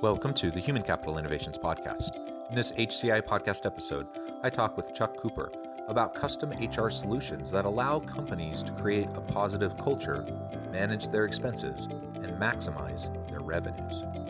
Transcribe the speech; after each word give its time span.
Welcome 0.00 0.32
to 0.34 0.52
the 0.52 0.60
Human 0.60 0.84
Capital 0.84 1.18
Innovations 1.18 1.58
Podcast. 1.58 2.14
In 2.50 2.54
this 2.54 2.70
HCI 2.70 3.20
podcast 3.22 3.66
episode, 3.66 4.06
I 4.44 4.48
talk 4.48 4.76
with 4.76 4.94
Chuck 4.94 5.16
Cooper 5.16 5.50
about 5.88 6.14
custom 6.14 6.50
HR 6.50 6.88
solutions 6.88 7.50
that 7.50 7.64
allow 7.64 7.98
companies 7.98 8.62
to 8.62 8.70
create 8.70 9.08
a 9.16 9.20
positive 9.20 9.76
culture, 9.76 10.24
manage 10.70 11.08
their 11.08 11.24
expenses, 11.24 11.86
and 12.14 12.28
maximize 12.40 13.10
their 13.28 13.40
revenues. 13.40 14.27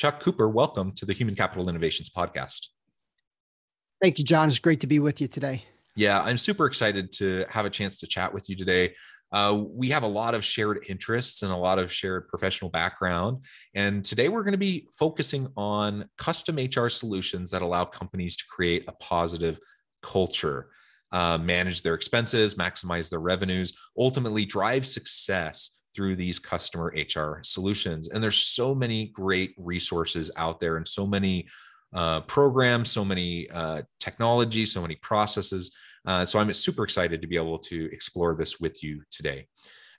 Chuck 0.00 0.18
Cooper, 0.18 0.48
welcome 0.48 0.92
to 0.92 1.04
the 1.04 1.12
Human 1.12 1.34
Capital 1.34 1.68
Innovations 1.68 2.08
Podcast. 2.08 2.68
Thank 4.00 4.18
you, 4.18 4.24
John. 4.24 4.48
It's 4.48 4.58
great 4.58 4.80
to 4.80 4.86
be 4.86 4.98
with 4.98 5.20
you 5.20 5.28
today. 5.28 5.66
Yeah, 5.94 6.22
I'm 6.22 6.38
super 6.38 6.64
excited 6.64 7.12
to 7.18 7.44
have 7.50 7.66
a 7.66 7.70
chance 7.70 7.98
to 7.98 8.06
chat 8.06 8.32
with 8.32 8.48
you 8.48 8.56
today. 8.56 8.94
Uh, 9.30 9.62
we 9.68 9.90
have 9.90 10.02
a 10.02 10.08
lot 10.08 10.34
of 10.34 10.42
shared 10.42 10.86
interests 10.88 11.42
and 11.42 11.52
a 11.52 11.56
lot 11.56 11.78
of 11.78 11.92
shared 11.92 12.28
professional 12.28 12.70
background. 12.70 13.44
And 13.74 14.02
today 14.02 14.30
we're 14.30 14.42
going 14.42 14.52
to 14.52 14.58
be 14.58 14.88
focusing 14.98 15.48
on 15.54 16.08
custom 16.16 16.56
HR 16.56 16.88
solutions 16.88 17.50
that 17.50 17.60
allow 17.60 17.84
companies 17.84 18.36
to 18.36 18.44
create 18.48 18.88
a 18.88 18.92
positive 18.92 19.58
culture, 20.00 20.70
uh, 21.12 21.36
manage 21.36 21.82
their 21.82 21.92
expenses, 21.92 22.54
maximize 22.54 23.10
their 23.10 23.20
revenues, 23.20 23.74
ultimately 23.98 24.46
drive 24.46 24.86
success 24.86 25.78
through 25.94 26.16
these 26.16 26.38
customer 26.38 26.94
HR 26.96 27.40
solutions. 27.42 28.08
And 28.08 28.22
there's 28.22 28.42
so 28.42 28.74
many 28.74 29.06
great 29.06 29.54
resources 29.56 30.30
out 30.36 30.60
there 30.60 30.76
and 30.76 30.86
so 30.86 31.06
many 31.06 31.48
uh, 31.92 32.20
programs, 32.22 32.90
so 32.90 33.04
many 33.04 33.50
uh, 33.50 33.82
technologies, 33.98 34.72
so 34.72 34.82
many 34.82 34.96
processes. 34.96 35.72
Uh, 36.06 36.24
so 36.24 36.38
I'm 36.38 36.52
super 36.52 36.84
excited 36.84 37.20
to 37.20 37.28
be 37.28 37.36
able 37.36 37.58
to 37.58 37.90
explore 37.92 38.34
this 38.34 38.60
with 38.60 38.82
you 38.82 39.02
today. 39.10 39.46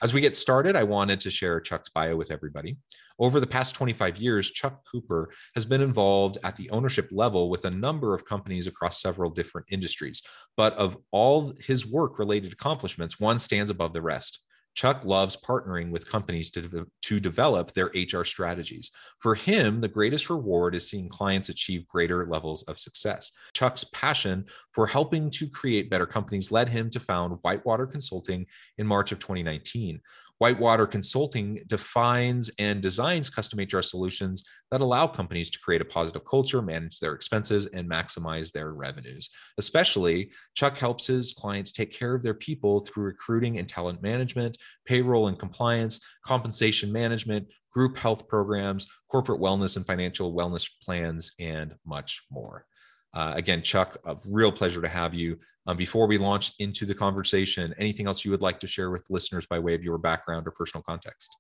As 0.01 0.15
we 0.15 0.21
get 0.21 0.35
started, 0.35 0.75
I 0.75 0.83
wanted 0.83 1.21
to 1.21 1.29
share 1.29 1.59
Chuck's 1.59 1.89
bio 1.89 2.15
with 2.15 2.31
everybody. 2.31 2.77
Over 3.19 3.39
the 3.39 3.45
past 3.45 3.75
25 3.75 4.17
years, 4.17 4.49
Chuck 4.49 4.83
Cooper 4.91 5.29
has 5.53 5.63
been 5.63 5.81
involved 5.81 6.39
at 6.43 6.55
the 6.55 6.71
ownership 6.71 7.07
level 7.11 7.51
with 7.51 7.65
a 7.65 7.69
number 7.69 8.15
of 8.15 8.25
companies 8.25 8.65
across 8.65 8.99
several 8.99 9.29
different 9.29 9.67
industries. 9.69 10.23
But 10.57 10.73
of 10.73 10.97
all 11.11 11.53
his 11.59 11.85
work 11.85 12.17
related 12.17 12.51
accomplishments, 12.51 13.19
one 13.19 13.37
stands 13.37 13.69
above 13.69 13.93
the 13.93 14.01
rest. 14.01 14.43
Chuck 14.75 15.03
loves 15.05 15.35
partnering 15.35 15.91
with 15.91 16.09
companies 16.09 16.49
to, 16.51 16.87
to 17.01 17.19
develop 17.19 17.73
their 17.73 17.91
HR 17.93 18.23
strategies. 18.23 18.91
For 19.19 19.35
him, 19.35 19.81
the 19.81 19.87
greatest 19.87 20.29
reward 20.29 20.75
is 20.75 20.89
seeing 20.89 21.09
clients 21.09 21.49
achieve 21.49 21.87
greater 21.87 22.25
levels 22.25 22.63
of 22.63 22.79
success. 22.79 23.31
Chuck's 23.53 23.83
passion 23.91 24.45
for 24.71 24.87
helping 24.87 25.29
to 25.31 25.49
create 25.49 25.89
better 25.89 26.05
companies 26.05 26.51
led 26.51 26.69
him 26.69 26.89
to 26.91 26.99
found 26.99 27.39
Whitewater 27.41 27.85
Consulting 27.85 28.45
in 28.77 28.87
March 28.87 29.11
of 29.11 29.19
2019. 29.19 29.99
Whitewater 30.41 30.87
Consulting 30.87 31.59
defines 31.67 32.49
and 32.57 32.81
designs 32.81 33.29
custom 33.29 33.59
HR 33.59 33.83
solutions 33.83 34.43
that 34.71 34.81
allow 34.81 35.05
companies 35.05 35.51
to 35.51 35.59
create 35.59 35.81
a 35.81 35.85
positive 35.85 36.25
culture, 36.25 36.63
manage 36.63 36.99
their 36.99 37.13
expenses, 37.13 37.67
and 37.67 37.87
maximize 37.87 38.51
their 38.51 38.73
revenues. 38.73 39.29
Especially, 39.59 40.31
Chuck 40.55 40.79
helps 40.79 41.05
his 41.05 41.31
clients 41.31 41.71
take 41.71 41.93
care 41.93 42.15
of 42.15 42.23
their 42.23 42.33
people 42.33 42.79
through 42.79 43.03
recruiting 43.03 43.59
and 43.59 43.69
talent 43.69 44.01
management, 44.01 44.57
payroll 44.87 45.27
and 45.27 45.37
compliance, 45.37 45.99
compensation 46.25 46.91
management, 46.91 47.47
group 47.71 47.95
health 47.95 48.27
programs, 48.27 48.87
corporate 49.11 49.39
wellness 49.39 49.77
and 49.77 49.85
financial 49.85 50.33
wellness 50.33 50.67
plans, 50.81 51.33
and 51.39 51.75
much 51.85 52.23
more. 52.31 52.65
Uh, 53.13 53.33
again, 53.35 53.61
Chuck, 53.61 53.97
a 54.05 54.17
real 54.29 54.51
pleasure 54.51 54.81
to 54.81 54.87
have 54.87 55.13
you. 55.13 55.37
Um, 55.67 55.77
before 55.77 56.07
we 56.07 56.17
launch 56.17 56.53
into 56.59 56.85
the 56.85 56.95
conversation, 56.95 57.73
anything 57.77 58.07
else 58.07 58.25
you 58.25 58.31
would 58.31 58.41
like 58.41 58.59
to 58.61 58.67
share 58.67 58.89
with 58.89 59.05
listeners 59.09 59.45
by 59.45 59.59
way 59.59 59.75
of 59.75 59.83
your 59.83 59.97
background 59.97 60.47
or 60.47 60.51
personal 60.51 60.81
context? 60.81 61.35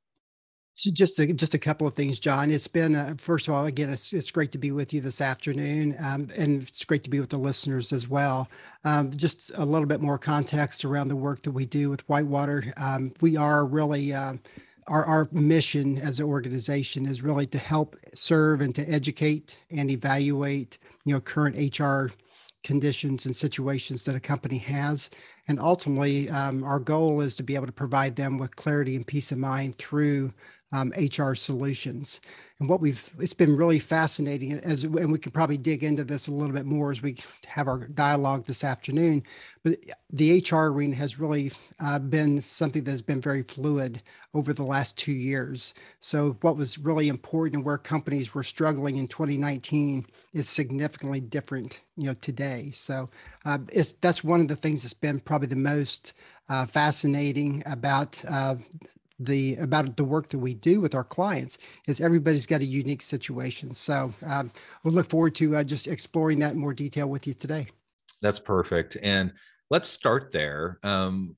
So 0.73 0.89
just 0.91 1.19
a, 1.19 1.33
just 1.33 1.53
a 1.53 1.59
couple 1.59 1.85
of 1.85 1.95
things, 1.95 2.19
John. 2.19 2.49
It's 2.49 2.67
been 2.67 2.95
uh, 2.95 3.15
first 3.17 3.47
of 3.47 3.53
all, 3.53 3.65
again, 3.65 3.89
it's, 3.89 4.13
it's 4.13 4.31
great 4.31 4.51
to 4.53 4.57
be 4.57 4.71
with 4.71 4.93
you 4.93 5.01
this 5.01 5.21
afternoon, 5.21 5.95
um, 5.99 6.29
and 6.37 6.63
it's 6.63 6.85
great 6.85 7.03
to 7.03 7.09
be 7.09 7.19
with 7.19 7.29
the 7.29 7.37
listeners 7.37 7.91
as 7.91 8.07
well. 8.07 8.47
Um, 8.83 9.11
just 9.11 9.51
a 9.55 9.65
little 9.65 9.87
bit 9.87 10.01
more 10.01 10.17
context 10.17 10.85
around 10.85 11.09
the 11.09 11.15
work 11.15 11.43
that 11.43 11.51
we 11.51 11.65
do 11.65 11.89
with 11.89 12.07
Whitewater. 12.07 12.73
Um, 12.77 13.13
we 13.21 13.35
are 13.35 13.65
really 13.65 14.13
uh, 14.13 14.35
our, 14.87 15.05
our 15.05 15.27
mission 15.31 15.97
as 15.97 16.19
an 16.19 16.25
organization 16.25 17.05
is 17.05 17.21
really 17.21 17.45
to 17.47 17.57
help 17.57 17.95
serve 18.13 18.61
and 18.61 18.73
to 18.75 18.89
educate 18.89 19.59
and 19.69 19.91
evaluate 19.91 20.77
you 21.05 21.13
know 21.13 21.21
current 21.21 21.79
hr 21.79 22.07
conditions 22.63 23.25
and 23.25 23.35
situations 23.35 24.03
that 24.03 24.15
a 24.15 24.19
company 24.19 24.57
has. 24.57 25.09
And 25.47 25.59
ultimately 25.59 26.29
um, 26.29 26.63
our 26.63 26.79
goal 26.79 27.21
is 27.21 27.35
to 27.37 27.43
be 27.43 27.55
able 27.55 27.65
to 27.65 27.71
provide 27.71 28.15
them 28.15 28.37
with 28.37 28.55
clarity 28.55 28.95
and 28.95 29.05
peace 29.05 29.31
of 29.31 29.37
mind 29.37 29.77
through 29.77 30.33
um, 30.71 30.91
hr 31.17 31.33
solutions. 31.33 32.19
And 32.59 32.69
what 32.69 32.79
we've 32.79 33.09
it's 33.19 33.33
been 33.33 33.57
really 33.57 33.79
fascinating 33.79 34.53
as 34.53 34.83
and 34.83 35.11
we 35.11 35.17
can 35.17 35.31
probably 35.31 35.57
dig 35.57 35.83
into 35.83 36.03
this 36.03 36.27
a 36.27 36.31
little 36.31 36.53
bit 36.53 36.65
more 36.65 36.91
as 36.91 37.01
we 37.01 37.17
have 37.47 37.67
our 37.67 37.87
dialogue 37.87 38.45
this 38.45 38.63
afternoon 38.63 39.23
but 39.63 39.77
the 40.11 40.43
hr 40.47 40.67
arena 40.67 40.95
has 40.95 41.19
really 41.19 41.51
uh, 41.79 41.97
been 41.97 42.41
something 42.41 42.83
that's 42.83 43.01
been 43.01 43.19
very 43.19 43.43
fluid 43.43 44.01
over 44.33 44.53
the 44.53 44.63
last 44.63 44.97
two 44.97 45.11
years. 45.11 45.73
So 45.99 46.37
what 46.41 46.55
was 46.55 46.77
really 46.77 47.09
important 47.09 47.65
where 47.65 47.77
companies 47.77 48.33
were 48.33 48.43
struggling 48.43 48.97
in 48.97 49.07
2019 49.07 50.05
is 50.33 50.49
significantly 50.49 51.19
different 51.19 51.81
you 51.97 52.07
know 52.07 52.13
today. 52.15 52.71
So 52.73 53.09
uh, 53.45 53.59
it's 53.71 53.93
that's 53.93 54.23
one 54.23 54.41
of 54.41 54.47
the 54.47 54.55
things 54.55 54.83
that's 54.83 54.93
been 54.93 55.19
probably 55.19 55.47
the 55.47 55.55
most 55.55 56.13
uh, 56.49 56.65
fascinating 56.65 57.63
about 57.65 58.21
uh, 58.27 58.55
the 59.25 59.55
about 59.57 59.97
the 59.97 60.03
work 60.03 60.29
that 60.29 60.39
we 60.39 60.53
do 60.53 60.81
with 60.81 60.95
our 60.95 61.03
clients 61.03 61.57
is 61.87 62.01
everybody's 62.01 62.45
got 62.45 62.61
a 62.61 62.65
unique 62.65 63.01
situation. 63.01 63.73
So 63.73 64.13
um, 64.25 64.51
we'll 64.83 64.93
look 64.93 65.09
forward 65.09 65.35
to 65.35 65.57
uh, 65.57 65.63
just 65.63 65.87
exploring 65.87 66.39
that 66.39 66.53
in 66.53 66.59
more 66.59 66.73
detail 66.73 67.07
with 67.07 67.27
you 67.27 67.33
today. 67.33 67.67
That's 68.21 68.39
perfect. 68.39 68.97
And 69.01 69.33
let's 69.69 69.89
start 69.89 70.31
there. 70.31 70.79
Um, 70.83 71.35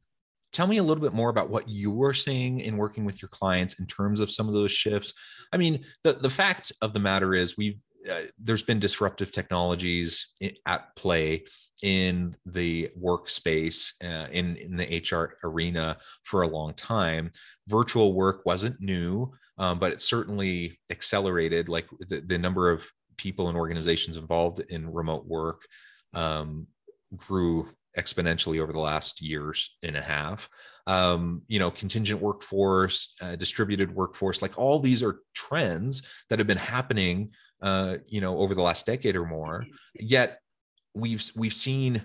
tell 0.52 0.68
me 0.68 0.78
a 0.78 0.84
little 0.84 1.02
bit 1.02 1.14
more 1.14 1.30
about 1.30 1.50
what 1.50 1.68
you 1.68 1.92
were 1.92 2.14
seeing 2.14 2.60
in 2.60 2.78
working 2.78 3.06
with 3.06 3.22
your 3.22 3.30
clients 3.30 3.80
in 3.80 3.88
terms 3.88 4.20
of 4.20 4.32
some 4.32 4.48
of 4.48 4.54
those 4.54 4.72
shifts. 4.72 5.14
I 5.52 5.58
mean, 5.58 5.84
the 6.04 6.14
the 6.14 6.30
fact 6.30 6.72
of 6.82 6.94
the 6.94 7.00
matter 7.00 7.34
is 7.34 7.58
we've 7.58 7.80
uh, 8.12 8.22
there's 8.38 8.64
been 8.64 8.80
disruptive 8.80 9.32
technologies 9.32 10.34
at 10.66 10.96
play 10.96 11.44
in 11.82 12.36
the 12.46 12.90
workspace 13.02 13.94
uh, 14.04 14.28
in, 14.32 14.56
in 14.58 14.76
the 14.76 15.04
hr 15.12 15.36
arena 15.46 15.98
for 16.24 16.42
a 16.42 16.48
long 16.48 16.74
time. 16.74 17.30
Virtual 17.68 18.14
work 18.14 18.46
wasn't 18.46 18.80
new 18.80 19.32
um, 19.58 19.80
but 19.80 19.92
it 19.92 20.02
certainly 20.02 20.80
accelerated 20.90 21.70
like 21.70 21.88
the, 22.10 22.22
the, 22.22 22.38
number 22.38 22.70
of 22.70 22.86
people 23.18 23.50
and 23.50 23.58
organizations 23.58 24.18
involved 24.18 24.62
in 24.70 24.92
remote 24.92 25.26
work 25.28 25.62
um, 26.14 26.68
grew 27.16 27.70
exponentially 27.98 28.60
over 28.60 28.74
the 28.74 28.80
last 28.80 29.22
years 29.22 29.76
and 29.84 29.96
a 29.96 30.02
half 30.02 30.50
um, 30.88 31.42
you 31.48 31.60
know 31.60 31.72
contingent 31.72 32.22
workforce 32.22 33.16
uh, 33.22 33.36
distributed 33.36 33.94
workforce 33.94 34.42
like 34.42 34.58
all 34.58 34.80
these 34.80 35.02
are 35.02 35.20
trends 35.34 36.02
that 36.30 36.40
have 36.40 36.48
been 36.48 36.58
happening 36.58 37.32
uh, 37.64 37.98
you 38.08 38.20
know, 38.20 38.38
over 38.38 38.54
the 38.54 38.62
last 38.62 38.86
decade 38.86 39.16
or 39.16 39.26
more. 39.26 39.66
Yet 39.96 40.40
we've 40.94 41.24
we've 41.36 41.54
seen 41.54 42.04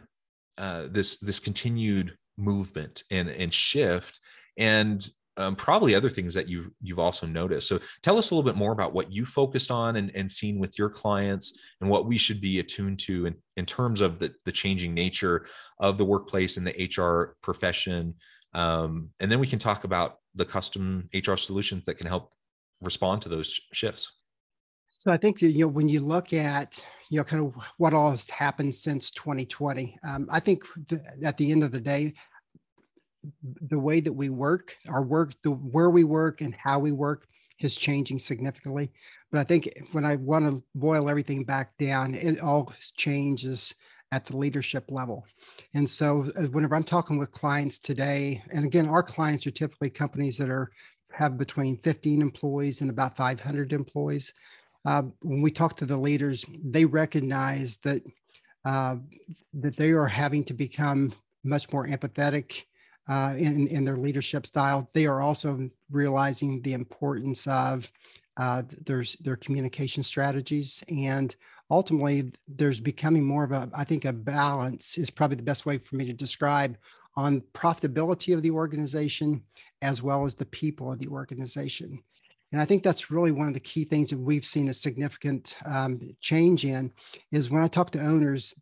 uh, 0.57 0.85
this 0.89 1.19
this 1.19 1.41
continued 1.41 2.17
movement 2.39 3.03
and 3.11 3.29
and 3.29 3.53
shift, 3.53 4.21
and 4.57 5.07
um, 5.37 5.57
probably 5.57 5.97
other 5.97 6.09
things 6.09 6.33
that 6.35 6.49
you've 6.49 6.71
you've 6.81 7.01
also 7.01 7.27
noticed. 7.27 7.69
So 7.69 7.81
tell 8.05 8.19
us 8.19 8.31
a 8.31 8.35
little 8.37 8.49
bit 8.49 8.57
more 8.57 8.71
about 8.71 8.95
what 8.95 9.13
you 9.13 9.27
focused 9.27 9.73
on 9.73 9.97
and, 9.97 10.13
and 10.15 10.31
seen 10.31 10.61
with 10.61 10.79
your 10.79 10.91
clients 10.91 11.59
and 11.81 11.91
what 11.91 12.07
we 12.07 12.19
should 12.19 12.41
be 12.41 12.61
attuned 12.61 13.01
to 13.01 13.27
in, 13.27 13.35
in 13.57 13.67
terms 13.67 14.01
of 14.01 14.21
the, 14.21 14.33
the 14.45 14.53
changing 14.53 14.95
nature 14.95 15.45
of 15.81 15.99
the 15.99 16.05
workplace 16.05 16.57
and 16.57 16.65
the 16.65 16.91
HR 16.97 17.37
profession. 17.43 18.15
Um, 18.55 19.11
and 19.21 19.31
then 19.31 19.41
we 19.41 19.47
can 19.47 19.59
talk 19.59 19.85
about 19.85 20.19
the 20.35 20.45
custom 20.45 21.09
HR 21.15 21.37
solutions 21.37 21.85
that 21.87 21.95
can 21.95 22.07
help 22.07 22.33
respond 22.81 23.23
to 23.23 23.29
those 23.29 23.61
shifts. 23.73 24.13
So 24.91 25.13
I 25.13 25.17
think 25.17 25.39
that, 25.41 25.53
you 25.53 25.61
know 25.61 25.69
when 25.69 25.89
you 25.89 26.01
look 26.01 26.33
at 26.33 26.85
you 27.09 27.19
know 27.19 27.25
kind 27.25 27.45
of 27.45 27.55
what 27.77 27.95
all 27.95 28.11
has 28.11 28.29
happened 28.31 28.75
since 28.75 29.11
2020, 29.13 29.97
um, 30.05 30.27
I 30.31 30.41
think 30.41 30.65
the, 30.89 31.03
at 31.25 31.37
the 31.37 31.53
end 31.53 31.63
of 31.63 31.71
the 31.71 31.81
day, 31.81 32.15
the 33.43 33.79
way 33.79 34.01
that 34.01 34.13
we 34.13 34.29
work, 34.29 34.77
our 34.89 35.03
work, 35.03 35.35
the 35.43 35.51
where 35.51 35.91
we 35.91 36.05
work 36.05 36.41
and 36.41 36.55
how 36.55 36.79
we 36.79 36.93
work 36.93 37.27
is 37.61 37.77
changing 37.77 38.19
significantly. 38.19 38.91
But 39.31 39.41
I 39.41 39.45
think 39.45 39.69
when 39.93 40.05
I 40.05 40.17
want 40.17 40.49
to 40.49 40.63
boil 40.75 41.09
everything 41.09 41.45
back 41.45 41.77
down, 41.79 42.15
it 42.15 42.41
all 42.41 42.73
changes 42.97 43.75
at 44.13 44.25
the 44.25 44.37
leadership 44.37 44.85
level. 44.91 45.27
And 45.75 45.89
so 45.89 46.31
uh, 46.37 46.45
whenever 46.45 46.75
I'm 46.75 46.85
talking 46.85 47.19
with 47.19 47.31
clients 47.31 47.79
today, 47.79 48.43
and 48.53 48.65
again, 48.65 48.89
our 48.89 49.03
clients 49.03 49.47
are 49.47 49.51
typically 49.51 49.91
companies 49.91 50.37
that 50.39 50.49
are 50.49 50.71
have 51.13 51.39
between 51.39 51.79
15 51.79 52.21
employees 52.21 52.81
and 52.81 52.91
about 52.91 53.17
500 53.17 53.73
employees. 53.73 54.33
Uh, 54.85 55.03
when 55.23 55.43
we 55.43 55.51
talk 55.51 55.77
to 55.77 55.87
the 55.87 55.97
leaders, 55.97 56.45
they 56.63 56.85
recognize 56.85 57.79
that 57.79 58.03
uh, 58.65 58.97
that 59.55 59.77
they 59.77 59.91
are 59.91 60.07
having 60.07 60.45
to 60.45 60.55
become 60.55 61.13
much 61.45 61.73
more 61.73 61.87
empathetic 61.87 62.65
uh, 63.09 63.35
in, 63.37 63.67
in 63.69 63.85
their 63.85 63.97
leadership 63.97 64.47
style. 64.47 64.91
They 64.93 65.07
are 65.07 65.23
also 65.23 65.71
realizing 65.91 66.61
the 66.63 66.75
importance 66.75 67.47
of 67.47 67.91
uh, 68.37 68.63
there's 68.85 69.15
their 69.17 69.37
communication 69.37 70.03
strategies 70.03 70.83
and 70.89 71.35
ultimately 71.71 72.33
there's 72.47 72.81
becoming 72.81 73.25
more 73.25 73.45
of 73.45 73.53
a 73.53 73.69
i 73.75 73.85
think 73.85 74.05
a 74.05 74.13
balance 74.13 74.99
is 74.99 75.11
probably 75.11 75.37
the 75.37 75.43
best 75.43 75.67
way 75.67 75.79
for 75.79 75.97
me 75.97 76.05
to 76.05 76.13
describe 76.13 76.77
on 77.17 77.43
profitability 77.53 78.33
of 78.33 78.43
the 78.43 78.51
organization 78.51 79.43
as 79.83 80.03
well 80.03 80.25
as 80.25 80.35
the 80.37 80.47
people 80.47 80.93
of 80.93 81.01
the 81.01 81.09
organization. 81.09 82.01
And 82.53 82.61
i 82.61 82.65
think 82.65 82.83
that's 82.83 83.11
really 83.11 83.33
one 83.33 83.49
of 83.49 83.55
the 83.55 83.61
key 83.61 83.85
things 83.85 84.11
that 84.11 84.19
we've 84.19 84.45
seen 84.45 84.69
a 84.69 84.75
significant 84.75 85.57
um, 85.67 86.01
change 86.21 86.65
in 86.65 86.93
is 87.33 87.51
when 87.51 87.63
i 87.63 87.69
talk 87.69 87.91
to 87.91 88.01
owners 88.01 88.55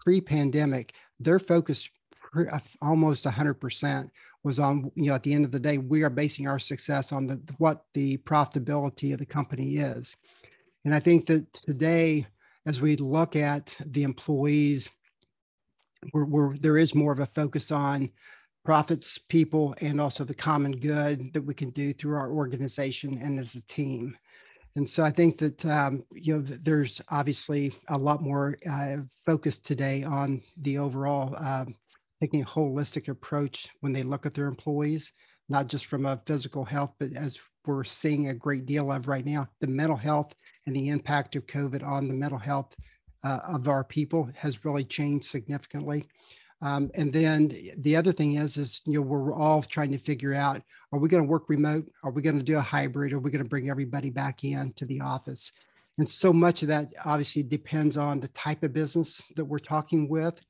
pre-pandemic 0.00 0.94
their 1.20 1.38
focus 1.38 1.88
uh, 2.36 2.58
almost 2.82 3.24
100% 3.24 4.10
was 4.42 4.58
on 4.58 4.90
you 4.96 5.06
know 5.06 5.14
at 5.14 5.22
the 5.22 5.32
end 5.32 5.44
of 5.44 5.52
the 5.52 5.60
day 5.60 5.78
we 5.78 6.02
are 6.02 6.10
basing 6.10 6.48
our 6.48 6.58
success 6.58 7.12
on 7.12 7.26
the 7.26 7.40
what 7.58 7.84
the 7.94 8.16
profitability 8.18 9.12
of 9.12 9.18
the 9.18 9.26
company 9.26 9.76
is 9.76 10.16
and 10.84 10.94
i 10.94 10.98
think 10.98 11.26
that 11.26 11.52
today 11.52 12.26
as 12.66 12.80
we 12.80 12.96
look 12.96 13.36
at 13.36 13.76
the 13.84 14.02
employees 14.02 14.90
we're, 16.12 16.56
there 16.56 16.78
is 16.78 16.94
more 16.94 17.12
of 17.12 17.20
a 17.20 17.26
focus 17.26 17.70
on 17.70 18.10
profits 18.64 19.18
people 19.18 19.74
and 19.80 20.00
also 20.00 20.24
the 20.24 20.34
common 20.34 20.72
good 20.72 21.32
that 21.34 21.42
we 21.42 21.54
can 21.54 21.70
do 21.70 21.92
through 21.92 22.16
our 22.16 22.30
organization 22.30 23.18
and 23.22 23.38
as 23.38 23.54
a 23.54 23.66
team. 23.66 24.16
And 24.76 24.88
so 24.88 25.04
I 25.04 25.10
think 25.10 25.38
that 25.38 25.64
um, 25.66 26.04
you 26.12 26.34
know 26.34 26.40
there's 26.42 27.00
obviously 27.08 27.76
a 27.88 27.96
lot 27.96 28.22
more 28.22 28.56
uh, 28.68 28.96
focus 29.24 29.58
today 29.58 30.02
on 30.02 30.42
the 30.56 30.78
overall 30.78 31.36
um, 31.36 31.76
taking 32.20 32.42
a 32.42 32.46
holistic 32.46 33.08
approach 33.08 33.68
when 33.80 33.92
they 33.92 34.02
look 34.02 34.26
at 34.26 34.34
their 34.34 34.46
employees, 34.46 35.12
not 35.48 35.68
just 35.68 35.86
from 35.86 36.06
a 36.06 36.20
physical 36.26 36.64
health, 36.64 36.92
but 36.98 37.12
as 37.14 37.38
we're 37.66 37.84
seeing 37.84 38.28
a 38.28 38.34
great 38.34 38.66
deal 38.66 38.90
of 38.92 39.08
right 39.08 39.24
now, 39.24 39.48
the 39.60 39.66
mental 39.66 39.96
health 39.96 40.34
and 40.66 40.74
the 40.74 40.88
impact 40.88 41.36
of 41.36 41.46
COVID 41.46 41.84
on 41.84 42.08
the 42.08 42.14
mental 42.14 42.38
health 42.38 42.74
uh, 43.24 43.40
of 43.48 43.68
our 43.68 43.84
people 43.84 44.28
has 44.36 44.64
really 44.64 44.84
changed 44.84 45.26
significantly. 45.26 46.06
Um, 46.62 46.90
and 46.94 47.12
then 47.12 47.54
the 47.78 47.96
other 47.96 48.12
thing 48.12 48.36
is, 48.36 48.56
is 48.56 48.80
you 48.86 48.94
know 48.94 49.02
we're 49.02 49.34
all 49.34 49.62
trying 49.62 49.92
to 49.92 49.98
figure 49.98 50.34
out: 50.34 50.62
Are 50.92 50.98
we 50.98 51.08
going 51.08 51.22
to 51.22 51.28
work 51.28 51.48
remote? 51.48 51.90
Are 52.02 52.10
we 52.10 52.22
going 52.22 52.38
to 52.38 52.44
do 52.44 52.56
a 52.56 52.62
hybrid? 52.62 53.12
Are 53.12 53.18
we 53.18 53.30
going 53.30 53.42
to 53.42 53.48
bring 53.48 53.68
everybody 53.68 54.10
back 54.10 54.44
in 54.44 54.72
to 54.74 54.86
the 54.86 55.00
office? 55.00 55.52
And 55.98 56.08
so 56.08 56.32
much 56.32 56.62
of 56.62 56.68
that 56.68 56.92
obviously 57.04 57.42
depends 57.42 57.96
on 57.96 58.18
the 58.18 58.28
type 58.28 58.62
of 58.62 58.72
business 58.72 59.22
that 59.36 59.44
we're 59.44 59.58
talking 59.58 60.08
with. 60.08 60.40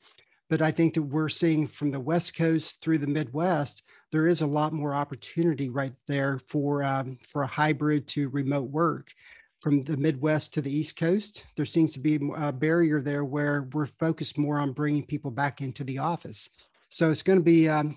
But 0.48 0.62
I 0.62 0.70
think 0.70 0.94
that 0.94 1.02
we're 1.02 1.28
seeing 1.28 1.66
from 1.66 1.90
the 1.90 2.00
West 2.00 2.36
Coast 2.36 2.80
through 2.80 2.98
the 2.98 3.06
Midwest, 3.06 3.82
there 4.12 4.26
is 4.26 4.40
a 4.40 4.46
lot 4.46 4.72
more 4.72 4.94
opportunity 4.94 5.68
right 5.68 5.94
there 6.06 6.38
for 6.38 6.82
um, 6.82 7.18
for 7.28 7.42
a 7.42 7.46
hybrid 7.46 8.06
to 8.08 8.28
remote 8.28 8.70
work. 8.70 9.12
From 9.60 9.82
the 9.82 9.96
Midwest 9.96 10.52
to 10.54 10.60
the 10.60 10.70
East 10.70 10.96
Coast, 10.96 11.46
there 11.56 11.64
seems 11.64 11.94
to 11.94 11.98
be 11.98 12.20
a 12.36 12.52
barrier 12.52 13.00
there 13.00 13.24
where 13.24 13.66
we're 13.72 13.86
focused 13.86 14.36
more 14.36 14.58
on 14.58 14.72
bringing 14.72 15.06
people 15.06 15.30
back 15.30 15.62
into 15.62 15.84
the 15.84 15.98
office. 15.98 16.50
So 16.90 17.10
it's 17.10 17.22
going 17.22 17.38
to 17.38 17.42
be 17.44 17.66
um, 17.66 17.96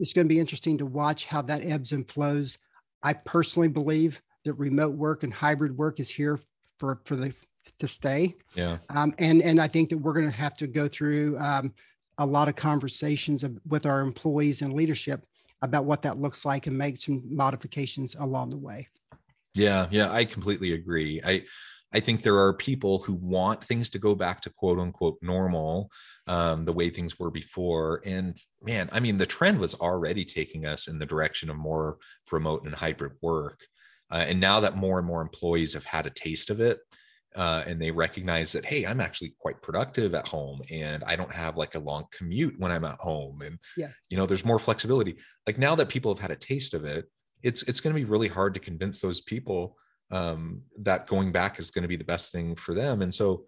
it's 0.00 0.14
going 0.14 0.26
to 0.26 0.34
be 0.34 0.40
interesting 0.40 0.78
to 0.78 0.86
watch 0.86 1.26
how 1.26 1.42
that 1.42 1.64
ebbs 1.64 1.92
and 1.92 2.08
flows. 2.08 2.56
I 3.02 3.12
personally 3.12 3.68
believe 3.68 4.22
that 4.44 4.54
remote 4.54 4.94
work 4.94 5.24
and 5.24 5.32
hybrid 5.32 5.76
work 5.76 6.00
is 6.00 6.08
here 6.08 6.40
for 6.78 7.00
for 7.04 7.16
the 7.16 7.34
to 7.78 7.86
stay. 7.86 8.34
Yeah. 8.54 8.78
Um, 8.88 9.14
and 9.18 9.42
and 9.42 9.60
I 9.60 9.68
think 9.68 9.90
that 9.90 9.98
we're 9.98 10.14
going 10.14 10.30
to 10.30 10.36
have 10.36 10.56
to 10.56 10.66
go 10.66 10.88
through 10.88 11.38
um, 11.38 11.74
a 12.18 12.26
lot 12.26 12.48
of 12.48 12.56
conversations 12.56 13.44
with 13.66 13.86
our 13.86 14.00
employees 14.00 14.62
and 14.62 14.74
leadership 14.74 15.24
about 15.62 15.84
what 15.84 16.02
that 16.02 16.18
looks 16.18 16.44
like 16.44 16.66
and 16.66 16.76
make 16.76 16.96
some 16.96 17.22
modifications 17.24 18.14
along 18.16 18.50
the 18.50 18.58
way. 18.58 18.88
Yeah, 19.54 19.86
yeah, 19.90 20.12
I 20.12 20.24
completely 20.24 20.72
agree. 20.72 21.20
I 21.24 21.44
I 21.92 22.00
think 22.00 22.22
there 22.22 22.38
are 22.38 22.52
people 22.52 22.98
who 22.98 23.14
want 23.14 23.64
things 23.64 23.88
to 23.90 23.98
go 23.98 24.14
back 24.14 24.42
to 24.42 24.50
quote 24.50 24.78
unquote 24.78 25.18
normal, 25.22 25.90
um, 26.26 26.64
the 26.64 26.72
way 26.72 26.90
things 26.90 27.18
were 27.18 27.30
before. 27.30 28.02
And 28.04 28.38
man, 28.62 28.90
I 28.92 29.00
mean, 29.00 29.16
the 29.16 29.26
trend 29.26 29.58
was 29.58 29.74
already 29.74 30.24
taking 30.24 30.66
us 30.66 30.86
in 30.86 30.98
the 30.98 31.06
direction 31.06 31.48
of 31.48 31.56
more 31.56 31.98
remote 32.30 32.64
and 32.64 32.74
hybrid 32.74 33.12
work. 33.22 33.60
Uh, 34.10 34.24
and 34.28 34.40
now 34.40 34.60
that 34.60 34.76
more 34.76 34.98
and 34.98 35.06
more 35.06 35.22
employees 35.22 35.74
have 35.74 35.84
had 35.84 36.06
a 36.06 36.10
taste 36.10 36.50
of 36.50 36.60
it, 36.60 36.78
uh, 37.36 37.62
and 37.66 37.80
they 37.80 37.90
recognize 37.90 38.52
that 38.52 38.64
hey 38.64 38.84
i'm 38.86 39.00
actually 39.00 39.34
quite 39.38 39.60
productive 39.62 40.14
at 40.14 40.26
home 40.26 40.60
and 40.70 41.04
i 41.04 41.14
don't 41.14 41.32
have 41.32 41.56
like 41.56 41.74
a 41.74 41.78
long 41.80 42.04
commute 42.10 42.54
when 42.58 42.72
i'm 42.72 42.84
at 42.84 42.98
home 42.98 43.42
and 43.42 43.58
yeah. 43.76 43.88
you 44.10 44.16
know 44.16 44.26
there's 44.26 44.44
more 44.44 44.58
flexibility 44.58 45.16
like 45.46 45.58
now 45.58 45.74
that 45.74 45.88
people 45.88 46.12
have 46.12 46.20
had 46.20 46.30
a 46.30 46.36
taste 46.36 46.74
of 46.74 46.84
it 46.84 47.06
it's 47.42 47.62
it's 47.64 47.80
going 47.80 47.94
to 47.94 48.00
be 48.00 48.04
really 48.04 48.28
hard 48.28 48.54
to 48.54 48.60
convince 48.60 49.00
those 49.00 49.20
people 49.20 49.76
um, 50.10 50.62
that 50.80 51.06
going 51.06 51.30
back 51.30 51.58
is 51.58 51.70
going 51.70 51.82
to 51.82 51.88
be 51.88 51.96
the 51.96 52.04
best 52.04 52.32
thing 52.32 52.56
for 52.56 52.74
them 52.74 53.02
and 53.02 53.14
so 53.14 53.44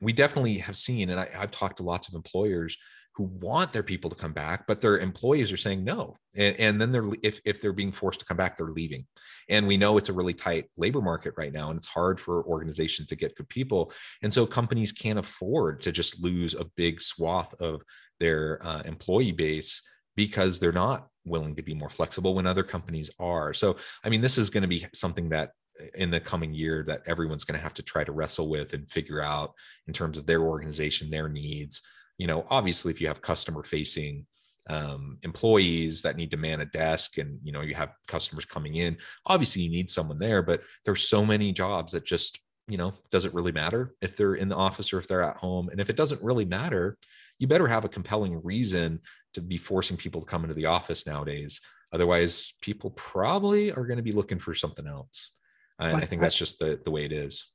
we 0.00 0.12
definitely 0.12 0.58
have 0.58 0.76
seen 0.76 1.10
and 1.10 1.20
I, 1.20 1.28
i've 1.38 1.52
talked 1.52 1.76
to 1.76 1.84
lots 1.84 2.08
of 2.08 2.14
employers 2.14 2.76
who 3.14 3.24
want 3.24 3.72
their 3.72 3.82
people 3.82 4.08
to 4.08 4.16
come 4.16 4.32
back, 4.32 4.66
but 4.66 4.80
their 4.80 4.98
employees 4.98 5.52
are 5.52 5.56
saying 5.58 5.84
no. 5.84 6.16
And, 6.34 6.58
and, 6.58 6.80
then 6.80 6.90
they're 6.90 7.04
if 7.22 7.40
if 7.44 7.60
they're 7.60 7.74
being 7.74 7.92
forced 7.92 8.20
to 8.20 8.26
come 8.26 8.38
back, 8.38 8.56
they're 8.56 8.68
leaving. 8.68 9.06
And 9.50 9.66
we 9.66 9.76
know 9.76 9.98
it's 9.98 10.08
a 10.08 10.14
really 10.14 10.32
tight 10.32 10.70
labor 10.78 11.02
market 11.02 11.34
right 11.36 11.52
now, 11.52 11.68
and 11.68 11.76
it's 11.76 11.88
hard 11.88 12.18
for 12.18 12.44
organizations 12.44 13.08
to 13.08 13.16
get 13.16 13.36
good 13.36 13.48
people. 13.48 13.92
And 14.22 14.32
so 14.32 14.46
companies 14.46 14.92
can't 14.92 15.18
afford 15.18 15.82
to 15.82 15.92
just 15.92 16.22
lose 16.22 16.54
a 16.54 16.64
big 16.76 17.02
swath 17.02 17.54
of 17.60 17.82
their 18.18 18.58
uh, 18.62 18.82
employee 18.86 19.32
base 19.32 19.82
because 20.16 20.58
they're 20.58 20.72
not 20.72 21.08
willing 21.24 21.54
to 21.56 21.62
be 21.62 21.74
more 21.74 21.90
flexible 21.90 22.34
when 22.34 22.46
other 22.46 22.62
companies 22.62 23.10
are. 23.18 23.52
So 23.52 23.76
I 24.04 24.08
mean, 24.08 24.22
this 24.22 24.38
is 24.38 24.48
going 24.48 24.62
to 24.62 24.68
be 24.68 24.86
something 24.94 25.28
that 25.30 25.50
in 25.94 26.10
the 26.10 26.20
coming 26.20 26.54
year 26.54 26.82
that 26.86 27.02
everyone's 27.06 27.44
going 27.44 27.58
to 27.58 27.62
have 27.62 27.74
to 27.74 27.82
try 27.82 28.04
to 28.04 28.12
wrestle 28.12 28.48
with 28.48 28.72
and 28.72 28.90
figure 28.90 29.20
out 29.20 29.52
in 29.86 29.92
terms 29.92 30.16
of 30.16 30.26
their 30.26 30.40
organization, 30.40 31.10
their 31.10 31.28
needs 31.28 31.82
you 32.22 32.28
know 32.28 32.46
obviously 32.50 32.92
if 32.92 33.00
you 33.00 33.08
have 33.08 33.20
customer 33.20 33.64
facing 33.64 34.24
um, 34.70 35.18
employees 35.22 36.02
that 36.02 36.16
need 36.16 36.30
to 36.30 36.36
man 36.36 36.60
a 36.60 36.66
desk 36.66 37.18
and 37.18 37.40
you 37.42 37.50
know 37.50 37.62
you 37.62 37.74
have 37.74 37.94
customers 38.06 38.44
coming 38.44 38.76
in 38.76 38.96
obviously 39.26 39.60
you 39.62 39.68
need 39.68 39.90
someone 39.90 40.20
there 40.20 40.40
but 40.40 40.62
there's 40.84 41.08
so 41.08 41.26
many 41.26 41.50
jobs 41.52 41.90
that 41.92 42.04
just 42.04 42.40
you 42.68 42.76
know 42.76 42.92
doesn't 43.10 43.34
really 43.34 43.50
matter 43.50 43.96
if 44.00 44.16
they're 44.16 44.36
in 44.36 44.48
the 44.48 44.54
office 44.54 44.92
or 44.92 45.00
if 45.00 45.08
they're 45.08 45.24
at 45.24 45.36
home? 45.36 45.68
And 45.68 45.80
if 45.80 45.90
it 45.90 45.96
doesn't 45.96 46.22
really 46.22 46.44
matter 46.44 46.96
you 47.40 47.48
better 47.48 47.66
have 47.66 47.84
a 47.84 47.88
compelling 47.88 48.40
reason 48.44 49.00
to 49.34 49.40
be 49.40 49.56
forcing 49.56 49.96
people 49.96 50.20
to 50.20 50.26
come 50.28 50.44
into 50.44 50.54
the 50.54 50.66
office 50.66 51.08
nowadays. 51.08 51.60
Otherwise 51.92 52.54
people 52.60 52.90
probably 52.90 53.72
are 53.72 53.84
going 53.84 53.96
to 53.96 54.02
be 54.02 54.12
looking 54.12 54.38
for 54.38 54.54
something 54.54 54.86
else. 54.86 55.32
And 55.80 55.96
i 55.96 56.06
think 56.06 56.22
that's 56.22 56.38
just 56.38 56.60
the 56.60 56.80
the 56.84 56.92
way 56.92 57.04
it 57.04 57.12
is 57.12 57.52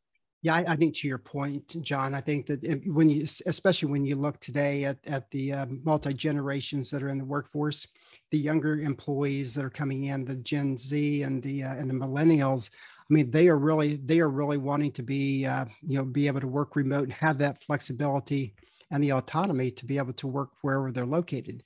yeah, 0.47 0.55
I, 0.55 0.73
I, 0.73 0.75
think 0.77 0.95
to 0.95 1.07
your 1.09 1.17
point, 1.17 1.75
John, 1.81 2.13
I 2.13 2.21
think 2.21 2.45
that 2.45 2.63
if, 2.63 2.79
when 2.85 3.09
you, 3.09 3.27
especially 3.45 3.91
when 3.91 4.05
you 4.05 4.15
look 4.15 4.39
today 4.39 4.85
at, 4.85 4.97
at 5.05 5.29
the 5.31 5.51
uh, 5.51 5.65
multi 5.83 6.13
generations 6.13 6.89
that 6.89 7.03
are 7.03 7.09
in 7.09 7.17
the 7.17 7.25
workforce, 7.25 7.85
the 8.31 8.37
younger 8.37 8.79
employees 8.79 9.53
that 9.53 9.65
are 9.65 9.69
coming 9.69 10.05
in, 10.05 10.23
the 10.23 10.37
Gen 10.37 10.77
Z 10.77 11.23
and 11.23 11.43
the 11.43 11.63
uh, 11.63 11.73
and 11.73 11.89
the 11.89 11.93
millennials, 11.93 12.69
I 12.71 13.13
mean, 13.13 13.29
they 13.29 13.49
are 13.49 13.57
really 13.57 13.97
they 13.97 14.21
are 14.21 14.29
really 14.29 14.57
wanting 14.57 14.93
to 14.93 15.03
be 15.03 15.45
uh, 15.45 15.65
you 15.85 15.97
know 15.97 16.05
be 16.05 16.27
able 16.27 16.39
to 16.39 16.47
work 16.47 16.77
remote 16.77 17.03
and 17.03 17.13
have 17.13 17.37
that 17.39 17.61
flexibility 17.61 18.55
and 18.89 19.03
the 19.03 19.11
autonomy 19.11 19.69
to 19.71 19.85
be 19.85 19.97
able 19.97 20.13
to 20.13 20.27
work 20.27 20.51
wherever 20.61 20.93
they're 20.93 21.05
located. 21.05 21.61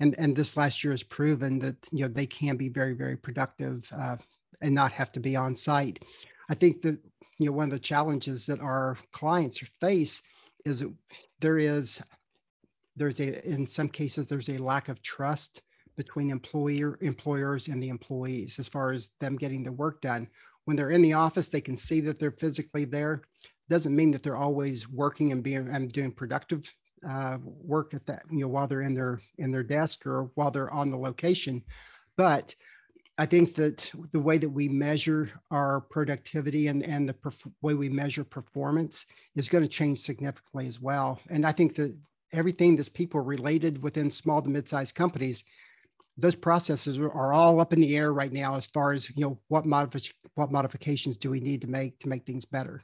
and 0.00 0.16
and 0.18 0.34
this 0.34 0.56
last 0.56 0.82
year 0.82 0.92
has 0.92 1.04
proven 1.04 1.60
that 1.60 1.76
you 1.92 2.02
know 2.02 2.08
they 2.08 2.26
can 2.26 2.56
be 2.56 2.68
very 2.68 2.94
very 2.94 3.16
productive 3.16 3.88
uh, 3.96 4.16
and 4.60 4.74
not 4.74 4.90
have 4.90 5.12
to 5.12 5.20
be 5.20 5.36
on 5.36 5.54
site. 5.54 6.00
I 6.50 6.54
think 6.54 6.82
that 6.82 6.98
you 7.38 7.46
know 7.46 7.52
one 7.52 7.64
of 7.64 7.70
the 7.70 7.78
challenges 7.78 8.46
that 8.46 8.60
our 8.60 8.96
clients 9.12 9.58
face 9.80 10.22
is 10.64 10.80
that 10.80 10.92
there 11.40 11.58
is 11.58 12.02
there's 12.96 13.20
a 13.20 13.46
in 13.46 13.66
some 13.66 13.88
cases 13.88 14.26
there's 14.26 14.48
a 14.48 14.58
lack 14.58 14.88
of 14.88 15.02
trust 15.02 15.62
between 15.96 16.30
employer 16.30 16.98
employers 17.00 17.68
and 17.68 17.82
the 17.82 17.88
employees 17.88 18.58
as 18.58 18.68
far 18.68 18.92
as 18.92 19.10
them 19.20 19.36
getting 19.36 19.62
the 19.62 19.72
work 19.72 20.00
done. 20.00 20.28
When 20.64 20.76
they're 20.76 20.90
in 20.90 21.02
the 21.02 21.12
office 21.12 21.48
they 21.48 21.60
can 21.60 21.76
see 21.76 22.00
that 22.00 22.18
they're 22.18 22.32
physically 22.32 22.84
there. 22.84 23.22
Doesn't 23.68 23.96
mean 23.96 24.10
that 24.10 24.22
they're 24.22 24.36
always 24.36 24.88
working 24.88 25.32
and 25.32 25.42
being 25.42 25.68
and 25.68 25.90
doing 25.90 26.12
productive 26.12 26.70
uh, 27.06 27.38
work 27.42 27.92
at 27.94 28.06
that 28.06 28.22
you 28.30 28.40
know 28.40 28.48
while 28.48 28.66
they're 28.66 28.80
in 28.82 28.94
their 28.94 29.20
in 29.38 29.50
their 29.50 29.62
desk 29.62 30.06
or 30.06 30.30
while 30.34 30.50
they're 30.50 30.72
on 30.72 30.90
the 30.90 30.96
location. 30.96 31.62
But 32.16 32.54
I 33.16 33.26
think 33.26 33.54
that 33.54 33.92
the 34.10 34.20
way 34.20 34.38
that 34.38 34.48
we 34.48 34.68
measure 34.68 35.30
our 35.50 35.80
productivity 35.80 36.66
and, 36.66 36.82
and 36.82 37.08
the 37.08 37.14
perf- 37.14 37.50
way 37.62 37.74
we 37.74 37.88
measure 37.88 38.24
performance 38.24 39.06
is 39.36 39.48
going 39.48 39.62
to 39.62 39.68
change 39.68 40.00
significantly 40.00 40.66
as 40.66 40.80
well. 40.80 41.20
And 41.30 41.46
I 41.46 41.52
think 41.52 41.76
that 41.76 41.96
everything 42.32 42.74
that's 42.74 42.88
people 42.88 43.20
related 43.20 43.82
within 43.82 44.10
small 44.10 44.42
to 44.42 44.50
mid-sized 44.50 44.96
companies, 44.96 45.44
those 46.16 46.34
processes 46.34 46.98
are, 46.98 47.10
are 47.10 47.32
all 47.32 47.60
up 47.60 47.72
in 47.72 47.80
the 47.80 47.96
air 47.96 48.12
right 48.12 48.32
now 48.32 48.56
as 48.56 48.66
far 48.66 48.92
as 48.92 49.08
you 49.10 49.24
know 49.24 49.38
what 49.46 49.64
modifi- 49.64 50.12
what 50.34 50.50
modifications 50.50 51.16
do 51.16 51.30
we 51.30 51.40
need 51.40 51.60
to 51.60 51.68
make 51.68 51.98
to 52.00 52.08
make 52.08 52.26
things 52.26 52.44
better. 52.44 52.82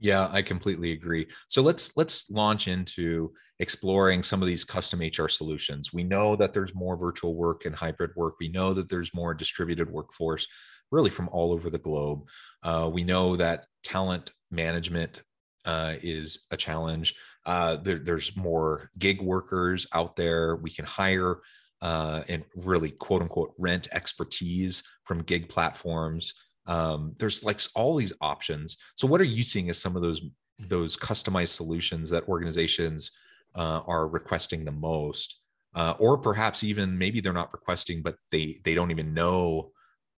Yeah, 0.00 0.28
I 0.32 0.42
completely 0.42 0.92
agree. 0.92 1.26
So 1.48 1.62
let's 1.62 1.96
let's 1.96 2.30
launch 2.30 2.68
into 2.68 3.32
exploring 3.60 4.22
some 4.22 4.42
of 4.42 4.48
these 4.48 4.64
custom 4.64 5.00
HR 5.00 5.28
solutions. 5.28 5.92
We 5.92 6.02
know 6.02 6.36
that 6.36 6.52
there's 6.52 6.74
more 6.74 6.96
virtual 6.96 7.34
work 7.34 7.64
and 7.64 7.74
hybrid 7.74 8.10
work. 8.16 8.34
We 8.40 8.48
know 8.48 8.74
that 8.74 8.88
there's 8.88 9.14
more 9.14 9.34
distributed 9.34 9.90
workforce, 9.90 10.46
really 10.90 11.10
from 11.10 11.28
all 11.28 11.52
over 11.52 11.70
the 11.70 11.78
globe. 11.78 12.26
Uh, 12.62 12.90
we 12.92 13.04
know 13.04 13.36
that 13.36 13.66
talent 13.84 14.32
management 14.50 15.22
uh, 15.64 15.94
is 16.02 16.46
a 16.50 16.56
challenge. 16.56 17.14
Uh, 17.46 17.76
there, 17.76 17.98
there's 17.98 18.36
more 18.36 18.90
gig 18.98 19.22
workers 19.22 19.86
out 19.92 20.16
there. 20.16 20.56
We 20.56 20.70
can 20.70 20.84
hire 20.84 21.40
uh, 21.82 22.22
and 22.28 22.44
really 22.56 22.90
quote 22.90 23.22
unquote 23.22 23.52
rent 23.58 23.88
expertise 23.92 24.82
from 25.04 25.22
gig 25.22 25.48
platforms 25.48 26.34
um, 26.66 27.14
there's 27.18 27.44
like 27.44 27.60
all 27.74 27.96
these 27.96 28.12
options. 28.20 28.78
So 28.94 29.06
what 29.06 29.20
are 29.20 29.24
you 29.24 29.42
seeing 29.42 29.70
as 29.70 29.78
some 29.78 29.96
of 29.96 30.02
those 30.02 30.20
those 30.58 30.96
customized 30.96 31.48
solutions 31.48 32.10
that 32.10 32.28
organizations 32.28 33.10
uh, 33.56 33.80
are 33.86 34.08
requesting 34.08 34.64
the 34.64 34.72
most? 34.72 35.40
Uh, 35.74 35.94
or 35.98 36.16
perhaps 36.16 36.62
even 36.62 36.96
maybe 36.96 37.20
they're 37.20 37.32
not 37.32 37.52
requesting 37.52 38.00
but 38.00 38.14
they 38.30 38.60
they 38.62 38.74
don't 38.74 38.92
even 38.92 39.12
know 39.12 39.72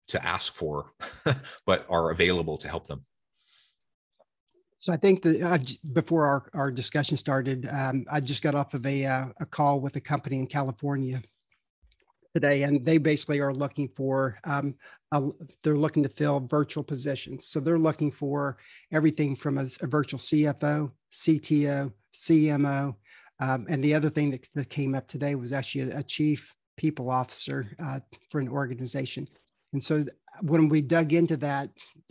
to 0.09 0.27
ask 0.27 0.53
for 0.53 0.93
but 1.67 1.87
are 1.89 2.11
available 2.11 2.57
to 2.59 2.69
help 2.69 2.87
them? 2.87 3.01
So 4.79 4.93
I 4.93 4.99
think 4.99 5.23
that 5.23 5.41
uh, 5.41 5.59
before 5.95 6.27
our, 6.27 6.51
our 6.53 6.71
discussion 6.71 7.17
started, 7.17 7.67
um, 7.73 8.05
I 8.11 8.21
just 8.21 8.43
got 8.43 8.55
off 8.55 8.75
of 8.75 8.85
a, 8.85 9.07
uh, 9.07 9.27
a 9.41 9.47
call 9.47 9.81
with 9.81 9.97
a 9.97 10.01
company 10.01 10.39
in 10.39 10.47
California 10.47 11.23
today, 12.35 12.63
and 12.63 12.85
they 12.85 12.99
basically 12.99 13.41
are 13.41 13.55
looking 13.55 13.89
for 13.89 14.39
um, 14.45 14.75
a, 15.13 15.23
they're 15.63 15.79
looking 15.79 16.03
to 16.03 16.09
fill 16.09 16.41
virtual 16.41 16.83
positions. 16.83 17.47
So 17.47 17.61
they're 17.61 17.79
looking 17.79 18.11
for 18.11 18.59
everything 18.93 19.37
from 19.37 19.59
a, 19.59 19.67
a 19.81 19.87
virtual 19.87 20.19
CFO, 20.19 20.91
CTO, 21.13 21.93
CMO, 22.13 22.97
um, 23.41 23.67
and 23.69 23.83
the 23.83 23.95
other 23.95 24.11
thing 24.11 24.31
that, 24.31 24.49
that, 24.55 24.71
came 24.71 24.95
up 24.95 25.09
today 25.09 25.35
was 25.35 25.53
actually 25.53 25.91
a, 25.91 25.99
a 25.99 26.03
chief 26.03 26.55
people 26.77 27.11
officer 27.11 27.75
uh, 27.83 28.01
for 28.31 28.41
an 28.41 28.49
organization. 28.49 29.29
And 29.73 29.83
so 29.83 30.05
when 30.41 30.69
we 30.69 30.81
dug 30.81 31.13
into 31.13 31.37
that 31.39 31.71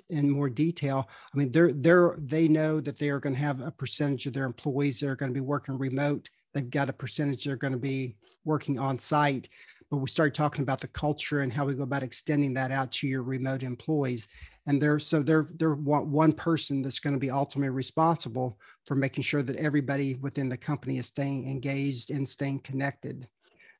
in 0.09 0.29
more 0.29 0.49
detail, 0.49 1.09
I 1.33 1.37
mean, 1.37 1.51
they're 1.51 1.71
they're 1.71 2.15
they 2.17 2.47
know 2.47 2.79
that 2.81 2.99
they 2.99 3.09
are 3.09 3.19
going 3.19 3.35
to 3.35 3.41
have 3.41 3.61
a 3.61 3.71
percentage 3.71 4.25
of 4.25 4.33
their 4.33 4.45
employees 4.45 4.99
that 4.99 5.09
are 5.09 5.15
going 5.15 5.31
to 5.31 5.33
be 5.33 5.41
working 5.41 5.77
remote. 5.77 6.29
They've 6.53 6.69
got 6.69 6.89
a 6.89 6.93
percentage 6.93 7.45
that 7.45 7.53
are 7.53 7.57
going 7.57 7.73
to 7.73 7.79
be 7.79 8.15
working 8.45 8.77
on 8.79 8.99
site 8.99 9.49
but 9.93 9.99
we 9.99 10.09
started 10.09 10.33
talking 10.33 10.63
about 10.63 10.81
the 10.81 10.87
culture 10.87 11.41
and 11.41 11.53
how 11.53 11.65
we 11.65 11.75
go 11.75 11.83
about 11.83 12.01
extending 12.01 12.51
that 12.55 12.71
out 12.71 12.91
to 12.91 13.07
your 13.07 13.21
remote 13.21 13.61
employees. 13.61 14.27
And 14.65 14.81
they're 14.81 14.97
so 14.97 15.21
they're 15.21 15.49
they're 15.59 15.75
one 15.75 16.33
person 16.33 16.81
that's 16.81 16.97
going 16.97 17.13
to 17.13 17.19
be 17.19 17.29
ultimately 17.29 17.69
responsible 17.69 18.57
for 18.87 18.95
making 18.95 19.21
sure 19.21 19.43
that 19.43 19.55
everybody 19.57 20.15
within 20.15 20.49
the 20.49 20.57
company 20.57 20.97
is 20.97 21.05
staying 21.05 21.47
engaged 21.47 22.09
and 22.09 22.27
staying 22.27 22.61
connected. 22.61 23.27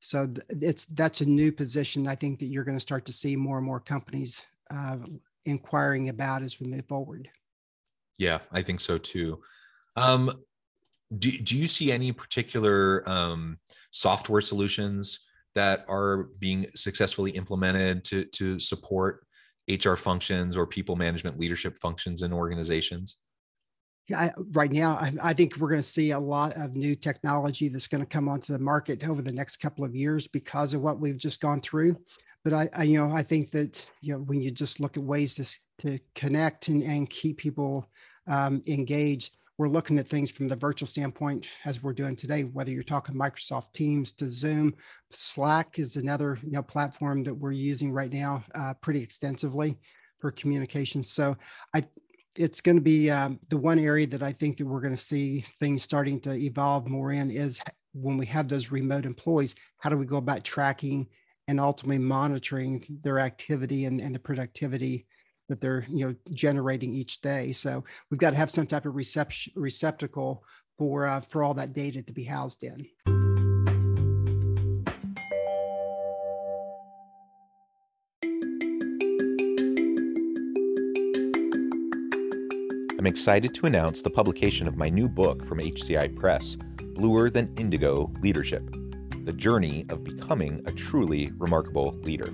So 0.01 0.31
it's 0.49 0.85
that's 0.85 1.21
a 1.21 1.25
new 1.25 1.51
position 1.51 2.07
i 2.07 2.13
think 2.13 2.37
that 2.41 2.45
you're 2.45 2.63
going 2.63 2.77
to 2.77 2.87
start 2.89 3.05
to 3.05 3.11
see 3.11 3.35
more 3.35 3.57
and 3.57 3.65
more 3.65 3.79
companies 3.79 4.45
uh, 4.69 4.97
inquiring 5.45 6.09
about 6.09 6.43
as 6.43 6.59
we 6.59 6.67
move 6.67 6.85
forward. 6.85 7.27
Yeah 8.19 8.37
i 8.51 8.61
think 8.61 8.81
so 8.81 8.99
too. 8.99 9.41
Um, 9.95 10.43
do, 11.17 11.31
do 11.31 11.57
you 11.57 11.67
see 11.67 11.91
any 11.91 12.11
particular 12.11 13.03
um, 13.09 13.57
software 13.89 14.41
solutions 14.41 15.21
that 15.55 15.85
are 15.87 16.29
being 16.39 16.65
successfully 16.75 17.31
implemented 17.31 18.03
to, 18.05 18.25
to 18.25 18.59
support 18.59 19.25
HR 19.69 19.95
functions 19.95 20.57
or 20.57 20.67
people 20.67 20.95
management 20.95 21.39
leadership 21.39 21.77
functions 21.79 22.21
in 22.21 22.33
organizations? 22.33 23.17
Yeah, 24.09 24.19
I, 24.19 24.31
right 24.51 24.71
now, 24.71 24.95
I, 24.95 25.13
I, 25.23 25.33
think 25.33 25.55
we're 25.55 25.69
going 25.69 25.81
to 25.81 25.87
see 25.87 26.11
a 26.11 26.19
lot 26.19 26.57
of 26.57 26.75
new 26.75 26.93
technology 26.93 27.69
that's 27.69 27.87
going 27.87 28.01
to 28.03 28.09
come 28.09 28.27
onto 28.27 28.51
the 28.51 28.59
market 28.59 29.07
over 29.07 29.21
the 29.21 29.31
next 29.31 29.57
couple 29.57 29.85
of 29.85 29.95
years 29.95 30.27
because 30.27 30.73
of 30.73 30.81
what 30.81 30.99
we've 30.99 31.17
just 31.17 31.39
gone 31.39 31.61
through. 31.61 31.95
But 32.43 32.51
I, 32.51 32.69
I 32.75 32.83
you 32.83 32.97
know, 32.97 33.15
I 33.15 33.23
think 33.23 33.51
that 33.51 33.89
you 34.01 34.13
know 34.13 34.19
when 34.19 34.41
you 34.41 34.51
just 34.51 34.81
look 34.81 34.97
at 34.97 35.03
ways 35.03 35.35
to 35.35 35.87
to 35.87 35.99
connect 36.15 36.67
and, 36.67 36.83
and 36.83 37.09
keep 37.09 37.37
people 37.37 37.89
um, 38.27 38.61
engaged, 38.67 39.37
we're 39.57 39.69
looking 39.69 39.99
at 39.99 40.07
things 40.07 40.31
from 40.31 40.47
the 40.47 40.55
virtual 40.55 40.87
standpoint 40.87 41.47
as 41.65 41.83
we're 41.83 41.93
doing 41.93 42.15
today, 42.15 42.43
whether 42.43 42.71
you're 42.71 42.83
talking 42.83 43.15
Microsoft 43.15 43.71
Teams 43.73 44.11
to 44.13 44.29
Zoom, 44.29 44.73
Slack 45.11 45.77
is 45.77 45.95
another 45.95 46.39
you 46.43 46.51
know, 46.51 46.63
platform 46.63 47.23
that 47.23 47.33
we're 47.33 47.51
using 47.51 47.91
right 47.91 48.11
now 48.11 48.43
uh, 48.55 48.73
pretty 48.81 49.01
extensively 49.01 49.77
for 50.19 50.31
communications. 50.31 51.09
So 51.11 51.37
I, 51.75 51.83
it's 52.35 52.61
going 52.61 52.77
to 52.77 52.81
be 52.81 53.11
um, 53.11 53.39
the 53.49 53.57
one 53.57 53.77
area 53.77 54.07
that 54.07 54.23
I 54.23 54.31
think 54.31 54.57
that 54.57 54.65
we're 54.65 54.81
going 54.81 54.95
to 54.95 55.01
see 55.01 55.45
things 55.59 55.83
starting 55.83 56.19
to 56.21 56.33
evolve 56.33 56.87
more 56.87 57.11
in 57.11 57.29
is 57.29 57.61
when 57.93 58.17
we 58.17 58.25
have 58.25 58.47
those 58.47 58.71
remote 58.71 59.05
employees, 59.05 59.53
how 59.77 59.91
do 59.91 59.97
we 59.97 60.07
go 60.07 60.17
about 60.17 60.43
tracking 60.43 61.07
and 61.47 61.59
ultimately 61.59 61.99
monitoring 61.99 62.83
their 63.03 63.19
activity 63.19 63.85
and, 63.85 64.01
and 64.01 64.15
the 64.15 64.19
productivity 64.19 65.05
that 65.49 65.61
they're 65.61 65.85
you 65.89 66.07
know 66.07 66.15
generating 66.31 66.93
each 66.93 67.21
day. 67.21 67.51
So 67.51 67.83
we've 68.09 68.19
got 68.19 68.31
to 68.31 68.37
have 68.37 68.51
some 68.51 68.67
type 68.67 68.85
of 68.85 68.95
reception 68.95 69.53
receptacle 69.55 70.43
for 70.77 71.05
uh, 71.07 71.21
for 71.21 71.43
all 71.43 71.53
that 71.55 71.73
data 71.73 72.01
to 72.01 72.13
be 72.13 72.23
housed 72.23 72.63
in. 72.63 72.87
I'm 83.03 83.07
excited 83.07 83.53
to 83.55 83.65
announce 83.65 84.01
the 84.01 84.09
publication 84.09 84.65
of 84.65 84.77
my 84.77 84.87
new 84.87 85.09
book 85.09 85.45
from 85.45 85.59
HCI 85.59 86.15
Press, 86.15 86.55
Bluer 86.95 87.29
Than 87.29 87.53
Indigo 87.57 88.09
Leadership 88.21 88.63
The 89.25 89.33
Journey 89.33 89.85
of 89.89 90.05
Becoming 90.05 90.61
a 90.65 90.71
Truly 90.71 91.29
Remarkable 91.37 91.99
Leader. 92.03 92.33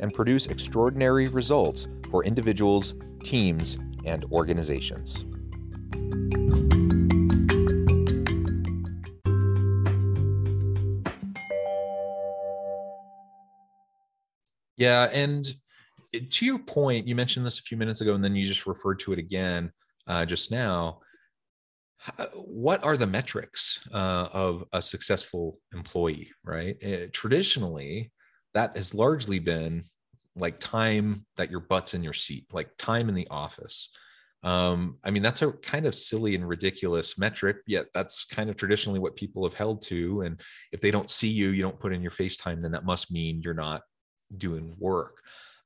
and 0.00 0.12
produce 0.12 0.46
extraordinary 0.46 1.28
results 1.28 1.86
for 2.10 2.24
individuals, 2.24 2.94
teams, 3.22 3.78
and 4.04 4.24
organizations. 4.32 5.24
Yeah, 14.76 15.08
and 15.12 15.48
to 16.30 16.44
your 16.44 16.58
point, 16.58 17.06
you 17.06 17.14
mentioned 17.14 17.46
this 17.46 17.60
a 17.60 17.62
few 17.62 17.76
minutes 17.76 18.00
ago, 18.00 18.14
and 18.14 18.24
then 18.24 18.34
you 18.34 18.44
just 18.44 18.66
referred 18.66 18.98
to 19.00 19.12
it 19.12 19.18
again 19.18 19.72
uh, 20.08 20.26
just 20.26 20.50
now. 20.50 21.00
What 22.34 22.82
are 22.82 22.96
the 22.96 23.06
metrics 23.06 23.78
uh, 23.94 24.28
of 24.32 24.64
a 24.72 24.82
successful 24.82 25.60
employee? 25.72 26.32
Right, 26.44 26.76
uh, 26.84 27.06
traditionally, 27.12 28.10
that 28.54 28.76
has 28.76 28.94
largely 28.94 29.38
been 29.38 29.82
like 30.36 30.58
time 30.60 31.26
that 31.36 31.50
your 31.50 31.60
butt's 31.60 31.94
in 31.94 32.02
your 32.02 32.12
seat, 32.12 32.46
like 32.52 32.70
time 32.78 33.08
in 33.08 33.14
the 33.14 33.28
office. 33.30 33.90
Um, 34.44 34.98
I 35.04 35.10
mean, 35.10 35.22
that's 35.22 35.42
a 35.42 35.52
kind 35.52 35.86
of 35.86 35.94
silly 35.94 36.34
and 36.34 36.48
ridiculous 36.48 37.16
metric, 37.16 37.58
yet 37.66 37.86
that's 37.94 38.24
kind 38.24 38.50
of 38.50 38.56
traditionally 38.56 38.98
what 38.98 39.14
people 39.14 39.44
have 39.44 39.54
held 39.54 39.82
to. 39.82 40.22
And 40.22 40.40
if 40.72 40.80
they 40.80 40.90
don't 40.90 41.10
see 41.10 41.28
you, 41.28 41.50
you 41.50 41.62
don't 41.62 41.78
put 41.78 41.92
in 41.92 42.02
your 42.02 42.10
FaceTime, 42.10 42.60
then 42.60 42.72
that 42.72 42.84
must 42.84 43.12
mean 43.12 43.40
you're 43.42 43.54
not 43.54 43.82
doing 44.36 44.74
work. 44.78 45.18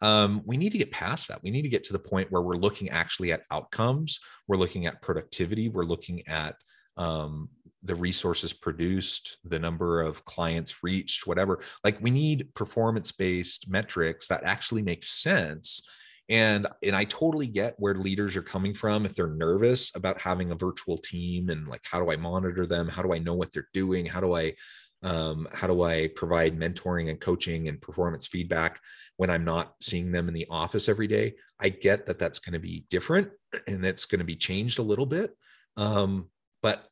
Um, 0.03 0.43
we 0.45 0.59
need 0.59 0.73
to 0.73 0.79
get 0.79 0.91
past 0.91 1.29
that. 1.29 1.43
We 1.43 1.51
need 1.51 1.63
to 1.63 1.71
get 1.71 1.85
to 1.85 1.95
the 1.95 1.99
point 1.99 2.31
where 2.31 2.43
we're 2.43 2.57
looking 2.57 2.91
actually 2.91 3.33
at 3.33 3.45
outcomes. 3.51 4.21
We're 4.47 4.59
looking 4.59 4.87
at 4.87 5.01
productivity. 5.01 5.71
We're 5.71 5.85
looking 5.85 6.27
at 6.29 6.57
um, 6.99 7.49
the 7.87 7.95
resources 7.95 8.53
produced, 8.53 9.39
the 9.45 9.59
number 9.59 10.01
of 10.01 10.25
clients 10.25 10.83
reached, 10.83 11.27
whatever. 11.27 11.61
Like 11.85 11.99
we 12.01 12.11
need 12.11 12.55
performance 12.55 13.13
based 13.13 13.69
metrics 13.71 14.27
that 14.29 14.45
actually 14.45 14.83
make 14.83 15.05
sense. 15.05 15.81
And, 16.29 16.67
and 16.83 16.97
I 16.97 17.05
totally 17.05 17.47
get 17.47 17.77
where 17.79 17.95
leaders 17.95 18.37
are 18.37 18.43
coming 18.43 18.75
from 18.75 19.07
if 19.07 19.15
they're 19.15 19.29
nervous 19.29 19.95
about 19.95 20.21
having 20.21 20.51
a 20.51 20.57
virtual 20.57 20.99
team 20.99 21.51
and 21.51 21.69
like, 21.69 21.83
how 21.85 22.03
do 22.03 22.11
I 22.11 22.17
monitor 22.17 22.67
them? 22.67 22.89
How 22.89 23.03
do 23.03 23.15
I 23.15 23.19
know 23.19 23.35
what 23.35 23.53
they're 23.53 23.69
doing? 23.73 24.07
How 24.07 24.21
do 24.21 24.35
I 24.35 24.55
um, 25.03 25.47
how 25.53 25.67
do 25.67 25.83
i 25.83 26.09
provide 26.17 26.59
mentoring 26.59 27.11
and 27.11 27.21
coaching 27.21 27.69
and 27.69 27.81
performance 27.81 28.27
feedback 28.27 28.81
when 29.19 29.31
i'm 29.31 29.45
not 29.45 29.75
seeing 29.81 30.11
them 30.11 30.27
in 30.27 30.35
the 30.35 30.47
office 30.51 30.89
every 30.89 31.07
day 31.07 31.35
i 31.61 31.69
get 31.69 32.07
that 32.07 32.19
that's 32.19 32.39
going 32.39 32.55
to 32.55 32.59
be 32.59 32.87
different 32.89 33.29
and 33.67 33.85
that's 33.85 34.07
going 34.07 34.19
to 34.21 34.25
be 34.25 34.37
changed 34.37 34.79
a 34.79 34.83
little 34.83 35.07
bit 35.07 35.37
um, 35.77 36.31
but 36.63 36.89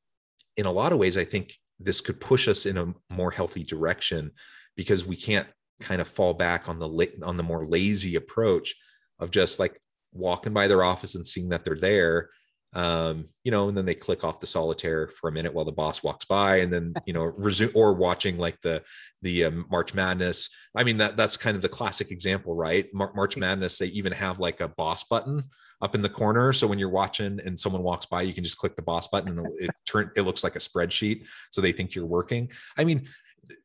in 0.56 0.66
a 0.66 0.72
lot 0.72 0.92
of 0.92 0.98
ways 0.98 1.16
i 1.16 1.24
think 1.24 1.52
this 1.80 2.00
could 2.00 2.20
push 2.20 2.48
us 2.48 2.66
in 2.66 2.78
a 2.78 2.94
more 3.10 3.30
healthy 3.30 3.62
direction 3.62 4.30
because 4.76 5.06
we 5.06 5.16
can't 5.16 5.48
kind 5.80 6.00
of 6.00 6.08
fall 6.08 6.34
back 6.34 6.68
on 6.68 6.78
the 6.78 7.12
on 7.22 7.36
the 7.36 7.42
more 7.42 7.64
lazy 7.64 8.14
approach 8.14 8.74
of 9.18 9.30
just 9.30 9.58
like 9.58 9.80
walking 10.12 10.52
by 10.52 10.68
their 10.68 10.84
office 10.84 11.14
and 11.14 11.26
seeing 11.26 11.48
that 11.48 11.64
they're 11.64 11.74
there 11.74 12.30
um, 12.74 13.28
you 13.44 13.52
know, 13.52 13.68
and 13.68 13.78
then 13.78 13.84
they 13.84 13.94
click 13.94 14.24
off 14.24 14.40
the 14.40 14.46
solitaire 14.46 15.06
for 15.06 15.28
a 15.28 15.32
minute 15.32 15.54
while 15.54 15.64
the 15.64 15.72
boss 15.72 16.02
walks 16.02 16.24
by, 16.24 16.56
and 16.56 16.72
then 16.72 16.92
you 17.06 17.12
know 17.12 17.24
resume 17.24 17.70
or 17.74 17.94
watching 17.94 18.36
like 18.36 18.60
the 18.62 18.82
the 19.22 19.44
um, 19.44 19.66
March 19.70 19.94
Madness. 19.94 20.50
I 20.74 20.82
mean 20.82 20.98
that 20.98 21.16
that's 21.16 21.36
kind 21.36 21.54
of 21.54 21.62
the 21.62 21.68
classic 21.68 22.10
example, 22.10 22.54
right? 22.54 22.86
Mar- 22.92 23.12
March 23.14 23.36
Madness, 23.36 23.78
they 23.78 23.86
even 23.86 24.12
have 24.12 24.40
like 24.40 24.60
a 24.60 24.68
boss 24.68 25.04
button 25.04 25.44
up 25.84 25.94
in 25.94 26.00
the 26.00 26.08
corner, 26.08 26.52
so 26.52 26.66
when 26.66 26.78
you're 26.78 26.88
watching 26.88 27.38
and 27.44 27.58
someone 27.58 27.82
walks 27.82 28.06
by, 28.06 28.22
you 28.22 28.32
can 28.32 28.42
just 28.42 28.58
click 28.58 28.74
the 28.74 28.82
boss 28.82 29.06
button, 29.06 29.38
and 29.38 29.46
it 29.60 29.70
turn 29.86 30.10
it 30.16 30.22
looks 30.22 30.42
like 30.42 30.56
a 30.56 30.60
spreadsheet, 30.60 31.24
so 31.50 31.60
they 31.60 31.72
think 31.72 31.94
you're 31.94 32.06
working. 32.06 32.50
I 32.76 32.84
mean, 32.84 33.08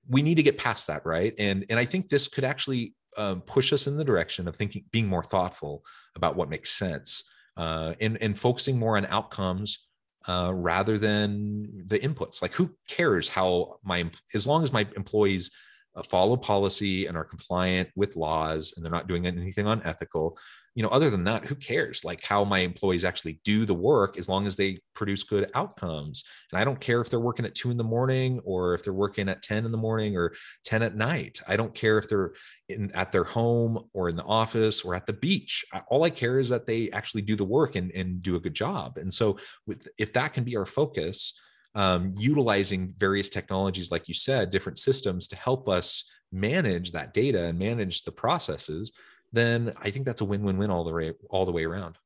we 0.08 0.22
need 0.22 0.36
to 0.36 0.44
get 0.44 0.58
past 0.58 0.88
that, 0.88 1.06
right? 1.06 1.34
And 1.40 1.66
and 1.70 1.80
I 1.80 1.86
think 1.86 2.10
this 2.10 2.28
could 2.28 2.44
actually 2.44 2.94
um, 3.18 3.42
push 3.42 3.74
us 3.74 3.88
in 3.88 3.98
the 3.98 4.04
direction 4.04 4.48
of 4.48 4.56
thinking, 4.56 4.86
being 4.92 5.08
more 5.08 5.24
thoughtful 5.24 5.84
about 6.16 6.36
what 6.36 6.50
makes 6.50 6.72
sense 6.72 7.24
uh, 7.58 7.94
and, 8.00 8.18
and 8.22 8.38
focusing 8.38 8.78
more 8.78 8.98
on 8.98 9.06
outcomes 9.08 9.88
uh, 10.28 10.52
rather 10.54 10.98
than 10.98 11.84
the 11.88 12.00
inputs. 12.00 12.42
Like, 12.42 12.54
who 12.54 12.76
cares 12.88 13.30
how 13.30 13.80
my, 13.84 14.10
as 14.34 14.46
long 14.46 14.64
as 14.64 14.72
my 14.72 14.88
employees 14.96 15.52
uh, 15.96 16.04
follow 16.04 16.38
policy 16.38 17.08
and 17.08 17.18
are 17.18 17.24
compliant 17.24 17.90
with 17.96 18.16
laws 18.16 18.74
and 18.76 18.86
they're 18.86 18.92
not 18.92 19.08
doing 19.08 19.26
anything 19.26 19.68
unethical, 19.68 20.38
you 20.76 20.84
know, 20.84 20.90
other 20.90 21.10
than 21.10 21.24
that, 21.26 21.46
who 21.46 21.56
cares? 21.56 22.04
Like 22.04 22.24
how 22.24 22.44
my 22.44 22.60
employees 22.60 23.04
actually 23.04 23.40
do 23.44 23.66
the 23.66 23.74
work 23.74 24.18
as 24.18 24.30
long 24.30 24.48
as 24.48 24.56
they 24.56 24.80
produce 24.94 25.24
good 25.24 25.50
outcomes. 25.56 26.24
And 26.52 26.60
I 26.60 26.64
don't 26.64 26.80
care 26.80 27.02
if 27.02 27.10
they're 27.10 27.20
working 27.20 27.46
at 27.46 27.56
two 27.56 27.72
in 27.72 27.78
the 27.78 27.84
morning 27.84 28.40
or 28.44 28.76
if 28.76 28.84
they're 28.84 28.94
working 28.94 29.30
at 29.30 29.42
10 29.42 29.66
in 29.66 29.72
the 29.72 29.78
morning 29.78 30.16
or 30.16 30.34
10 30.66 30.84
at 30.84 30.96
night. 30.96 31.42
I 31.48 31.56
don't 31.56 31.74
care 31.74 31.98
if 31.98 32.08
they're 32.08 32.34
in, 32.70 32.92
at 32.94 33.12
their 33.12 33.24
home 33.24 33.90
or 33.94 34.10
in 34.10 34.16
the 34.16 34.24
office 34.24 34.82
or 34.82 34.96
at 34.96 35.06
the 35.06 35.14
beach. 35.14 35.66
All 35.90 36.04
I 36.04 36.10
care 36.10 36.40
is 36.40 36.50
that 36.50 36.68
they 36.68 36.90
actually 36.92 37.24
do 37.24 37.36
the 37.36 37.46
work 37.46 37.76
and, 37.76 37.92
and 37.92 38.22
do 38.22 38.36
a 38.36 38.40
good 38.40 38.54
job. 38.54 38.98
And 38.98 39.14
so 39.14 39.38
with, 39.66 39.88
if 39.98 40.14
that 40.14 40.34
can 40.34 40.44
be 40.44 40.56
our 40.56 40.66
focus, 40.66 41.34
um, 41.76 42.14
utilizing 42.18 42.94
various 42.98 43.30
technologies, 43.30 43.92
like 43.92 44.08
you 44.08 44.14
said, 44.14 44.52
different 44.52 44.80
systems 44.80 45.28
to 45.28 45.36
help 45.36 45.70
us 45.70 46.04
manage 46.32 46.92
that 46.92 47.14
data 47.14 47.46
and 47.46 47.60
manage 47.60 48.04
the 48.04 48.12
processes 48.12 48.92
then 49.32 49.74
I 49.82 49.90
think 49.90 50.06
that's 50.06 50.22
a 50.22 50.26
win-win-win 50.26 50.70
all 50.70 50.84
the 50.84 50.94
way 50.94 51.14
all 51.30 51.46
the 51.46 51.52
way 51.52 51.66
around. 51.66 51.98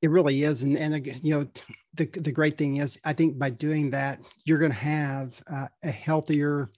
It 0.00 0.10
really 0.10 0.44
is, 0.44 0.62
and 0.62 0.76
and 0.78 1.06
you 1.22 1.34
know, 1.34 1.46
the 1.94 2.06
the 2.06 2.32
great 2.32 2.56
thing 2.56 2.76
is, 2.76 2.98
I 3.04 3.12
think 3.12 3.38
by 3.38 3.50
doing 3.50 3.90
that, 3.90 4.20
you're 4.44 4.58
going 4.58 4.70
to 4.70 4.78
have 4.78 5.42
uh, 5.52 5.66
a 5.82 5.90
healthier, 5.90 6.70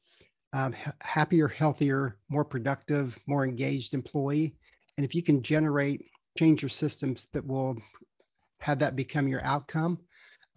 um, 0.53 0.75
happier, 1.03 1.49
healthier, 1.49 2.17
more 2.29 2.45
productive, 2.45 3.19
more 3.27 3.45
engaged 3.45 3.93
employee. 3.93 4.55
And 4.97 5.05
if 5.05 5.15
you 5.15 5.23
can 5.23 5.43
generate 5.43 6.07
change 6.39 6.63
your 6.63 6.69
systems 6.71 7.27
that 7.33 7.47
will 7.47 7.77
have 8.61 8.79
that 8.79 8.97
become 8.97 9.29
your 9.29 9.45
outcome, 9.45 9.99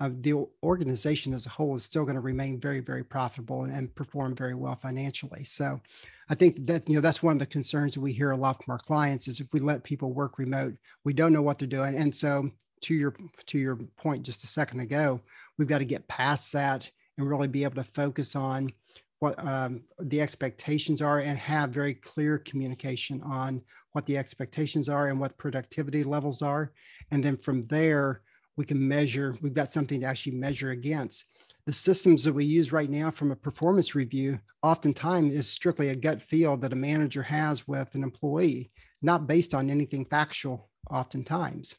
the 0.09 0.45
organization 0.63 1.33
as 1.33 1.45
a 1.45 1.49
whole 1.49 1.75
is 1.75 1.83
still 1.83 2.03
going 2.03 2.15
to 2.15 2.21
remain 2.21 2.59
very, 2.59 2.79
very 2.79 3.03
profitable 3.03 3.63
and, 3.63 3.73
and 3.73 3.93
perform 3.95 4.35
very 4.35 4.55
well 4.55 4.75
financially. 4.75 5.43
So, 5.43 5.81
I 6.29 6.35
think 6.35 6.65
that 6.67 6.87
you 6.87 6.95
know 6.95 7.01
that's 7.01 7.21
one 7.21 7.33
of 7.33 7.39
the 7.39 7.45
concerns 7.45 7.97
we 7.97 8.13
hear 8.13 8.31
a 8.31 8.37
lot 8.37 8.63
from 8.63 8.71
our 8.71 8.79
clients 8.79 9.27
is 9.27 9.39
if 9.39 9.51
we 9.53 9.59
let 9.59 9.83
people 9.83 10.13
work 10.13 10.37
remote, 10.37 10.75
we 11.03 11.13
don't 11.13 11.33
know 11.33 11.41
what 11.41 11.59
they're 11.59 11.67
doing. 11.67 11.95
And 11.95 12.15
so 12.15 12.49
to 12.81 12.93
your 12.93 13.13
to 13.47 13.57
your 13.57 13.75
point 13.97 14.23
just 14.23 14.43
a 14.43 14.47
second 14.47 14.79
ago, 14.79 15.19
we've 15.57 15.67
got 15.67 15.79
to 15.79 15.85
get 15.85 16.07
past 16.07 16.51
that 16.53 16.89
and 17.17 17.29
really 17.29 17.47
be 17.47 17.63
able 17.63 17.75
to 17.75 17.83
focus 17.83 18.35
on 18.35 18.71
what 19.19 19.41
um, 19.45 19.83
the 19.99 20.21
expectations 20.21 21.01
are 21.01 21.19
and 21.19 21.37
have 21.37 21.69
very 21.69 21.93
clear 21.93 22.37
communication 22.39 23.21
on 23.21 23.61
what 23.93 24.05
the 24.05 24.17
expectations 24.17 24.89
are 24.89 25.07
and 25.07 25.19
what 25.19 25.37
productivity 25.37 26.03
levels 26.03 26.41
are. 26.41 26.73
And 27.11 27.23
then 27.23 27.37
from 27.37 27.65
there, 27.67 28.21
we 28.57 28.65
can 28.65 28.87
measure, 28.87 29.35
we've 29.41 29.53
got 29.53 29.71
something 29.71 30.01
to 30.01 30.05
actually 30.05 30.35
measure 30.35 30.71
against. 30.71 31.25
The 31.65 31.73
systems 31.73 32.23
that 32.23 32.33
we 32.33 32.45
use 32.45 32.71
right 32.71 32.89
now 32.89 33.09
from 33.09 33.31
a 33.31 33.35
performance 33.35 33.95
review 33.95 34.39
oftentimes 34.61 35.33
is 35.33 35.47
strictly 35.47 35.89
a 35.89 35.95
gut 35.95 36.21
feel 36.21 36.57
that 36.57 36.73
a 36.73 36.75
manager 36.75 37.23
has 37.23 37.67
with 37.67 37.93
an 37.95 38.03
employee 38.03 38.71
not 39.01 39.27
based 39.27 39.53
on 39.53 39.69
anything 39.69 40.05
factual 40.05 40.69
oftentimes. 40.89 41.75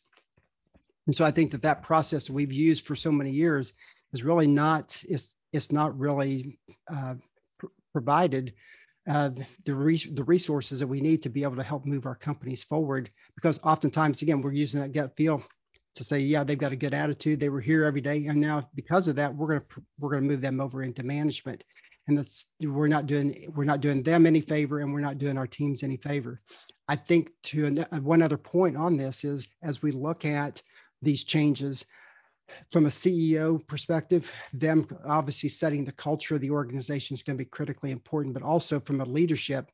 And 1.06 1.14
so 1.14 1.24
i 1.24 1.30
think 1.30 1.50
that 1.50 1.62
that 1.62 1.82
process 1.82 2.26
that 2.26 2.32
we've 2.32 2.52
used 2.52 2.86
for 2.86 2.94
so 2.94 3.12
many 3.12 3.30
years 3.30 3.72
is 4.12 4.22
really 4.22 4.46
not 4.46 5.02
it's 5.08 5.36
it's 5.52 5.70
not 5.70 5.98
really 5.98 6.58
uh, 6.90 7.14
pr- 7.58 7.66
provided 7.92 8.54
uh, 9.06 9.28
the, 9.28 9.44
the 10.14 10.24
resources 10.24 10.78
that 10.80 10.86
we 10.86 11.00
need 11.00 11.20
to 11.22 11.28
be 11.28 11.42
able 11.42 11.56
to 11.56 11.62
help 11.62 11.84
move 11.84 12.06
our 12.06 12.14
companies 12.14 12.62
forward 12.62 13.10
because 13.34 13.60
oftentimes 13.62 14.22
again 14.22 14.40
we're 14.40 14.52
using 14.52 14.80
that 14.80 14.92
gut 14.92 15.14
feel 15.16 15.42
to 15.94 16.04
say, 16.04 16.18
yeah, 16.18 16.44
they've 16.44 16.58
got 16.58 16.72
a 16.72 16.76
good 16.76 16.94
attitude. 16.94 17.40
They 17.40 17.48
were 17.48 17.60
here 17.60 17.84
every 17.84 18.00
day, 18.00 18.26
and 18.26 18.40
now 18.40 18.68
because 18.74 19.08
of 19.08 19.16
that, 19.16 19.34
we're 19.34 19.48
gonna 19.48 19.82
we're 19.98 20.10
gonna 20.10 20.22
move 20.22 20.40
them 20.40 20.60
over 20.60 20.82
into 20.82 21.04
management, 21.04 21.64
and 22.08 22.18
that's 22.18 22.46
we're 22.60 22.88
not 22.88 23.06
doing 23.06 23.52
we're 23.54 23.64
not 23.64 23.80
doing 23.80 24.02
them 24.02 24.26
any 24.26 24.40
favor, 24.40 24.80
and 24.80 24.92
we're 24.92 25.00
not 25.00 25.18
doing 25.18 25.38
our 25.38 25.46
teams 25.46 25.82
any 25.82 25.96
favor. 25.96 26.40
I 26.88 26.96
think 26.96 27.30
to 27.44 27.66
an, 27.66 27.78
uh, 27.78 28.00
one 28.00 28.22
other 28.22 28.36
point 28.36 28.76
on 28.76 28.96
this 28.96 29.24
is 29.24 29.48
as 29.62 29.82
we 29.82 29.92
look 29.92 30.24
at 30.24 30.62
these 31.00 31.24
changes 31.24 31.84
from 32.70 32.86
a 32.86 32.90
CEO 32.90 33.66
perspective, 33.66 34.30
them 34.52 34.86
obviously 35.06 35.48
setting 35.48 35.84
the 35.84 35.92
culture 35.92 36.34
of 36.34 36.40
the 36.40 36.50
organization 36.50 37.14
is 37.14 37.22
going 37.22 37.36
to 37.38 37.44
be 37.44 37.48
critically 37.48 37.90
important, 37.90 38.34
but 38.34 38.42
also 38.42 38.80
from 38.80 39.00
a 39.00 39.04
leadership, 39.04 39.70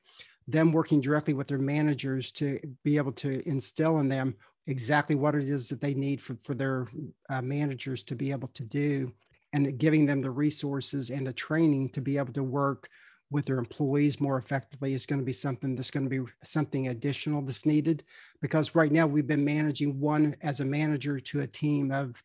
them 0.46 0.72
working 0.72 1.00
directly 1.00 1.34
with 1.34 1.48
their 1.48 1.58
managers 1.58 2.32
to 2.32 2.60
be 2.84 2.96
able 2.96 3.12
to 3.12 3.46
instill 3.48 3.98
in 3.98 4.08
them 4.08 4.34
exactly 4.66 5.16
what 5.16 5.34
it 5.34 5.48
is 5.48 5.68
that 5.68 5.80
they 5.80 5.94
need 5.94 6.22
for, 6.22 6.36
for 6.42 6.54
their 6.54 6.86
uh, 7.28 7.42
managers 7.42 8.02
to 8.04 8.14
be 8.14 8.30
able 8.30 8.48
to 8.48 8.62
do 8.62 9.12
and 9.52 9.78
giving 9.78 10.06
them 10.06 10.20
the 10.20 10.30
resources 10.30 11.10
and 11.10 11.26
the 11.26 11.32
training 11.32 11.88
to 11.90 12.00
be 12.00 12.16
able 12.16 12.32
to 12.32 12.42
work 12.42 12.88
with 13.30 13.46
their 13.46 13.58
employees 13.58 14.20
more 14.20 14.38
effectively 14.38 14.92
is 14.92 15.06
going 15.06 15.20
to 15.20 15.24
be 15.24 15.32
something 15.32 15.76
that's 15.76 15.90
going 15.90 16.08
to 16.08 16.24
be 16.24 16.30
something 16.42 16.88
additional 16.88 17.42
that's 17.42 17.64
needed. 17.64 18.02
Because 18.40 18.74
right 18.74 18.90
now 18.90 19.06
we've 19.06 19.26
been 19.26 19.44
managing 19.44 19.98
one 20.00 20.34
as 20.42 20.60
a 20.60 20.64
manager 20.64 21.20
to 21.20 21.40
a 21.40 21.46
team 21.46 21.92
of 21.92 22.22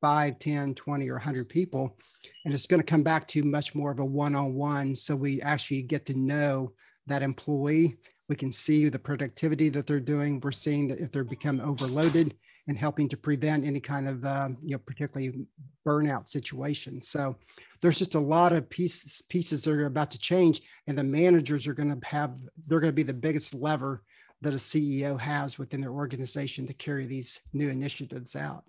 5 0.00 0.38
10 0.38 0.74
20 0.74 1.08
or 1.08 1.14
100 1.14 1.48
people 1.48 1.96
and 2.44 2.54
it's 2.54 2.66
going 2.66 2.80
to 2.80 2.86
come 2.86 3.02
back 3.02 3.26
to 3.26 3.42
much 3.42 3.74
more 3.74 3.90
of 3.90 3.98
a 3.98 4.04
one-on-one 4.04 4.94
so 4.94 5.16
we 5.16 5.42
actually 5.42 5.82
get 5.82 6.06
to 6.06 6.14
know 6.14 6.72
that 7.08 7.20
employee 7.20 7.96
we 8.28 8.36
can 8.36 8.52
see 8.52 8.88
the 8.88 8.98
productivity 8.98 9.68
that 9.68 9.86
they're 9.86 10.00
doing 10.00 10.40
we're 10.40 10.50
seeing 10.50 10.88
that 10.88 11.00
if 11.00 11.10
they're 11.12 11.24
become 11.24 11.60
overloaded 11.60 12.34
and 12.66 12.76
helping 12.76 13.08
to 13.08 13.16
prevent 13.16 13.64
any 13.64 13.80
kind 13.80 14.08
of 14.08 14.24
uh, 14.24 14.48
you 14.62 14.72
know 14.72 14.78
particularly 14.78 15.46
burnout 15.86 16.26
situation 16.26 17.00
so 17.00 17.36
there's 17.80 17.98
just 17.98 18.14
a 18.14 18.20
lot 18.20 18.52
of 18.52 18.68
pieces 18.68 19.22
pieces 19.28 19.62
that 19.62 19.72
are 19.72 19.86
about 19.86 20.10
to 20.10 20.18
change 20.18 20.62
and 20.86 20.96
the 20.96 21.02
managers 21.02 21.66
are 21.66 21.74
going 21.74 21.88
to 21.88 22.06
have 22.06 22.34
they're 22.66 22.80
going 22.80 22.92
to 22.92 22.96
be 22.96 23.02
the 23.02 23.14
biggest 23.14 23.54
lever 23.54 24.02
that 24.40 24.52
a 24.52 24.56
ceo 24.56 25.18
has 25.18 25.58
within 25.58 25.80
their 25.80 25.92
organization 25.92 26.66
to 26.66 26.74
carry 26.74 27.06
these 27.06 27.40
new 27.52 27.68
initiatives 27.68 28.36
out 28.36 28.64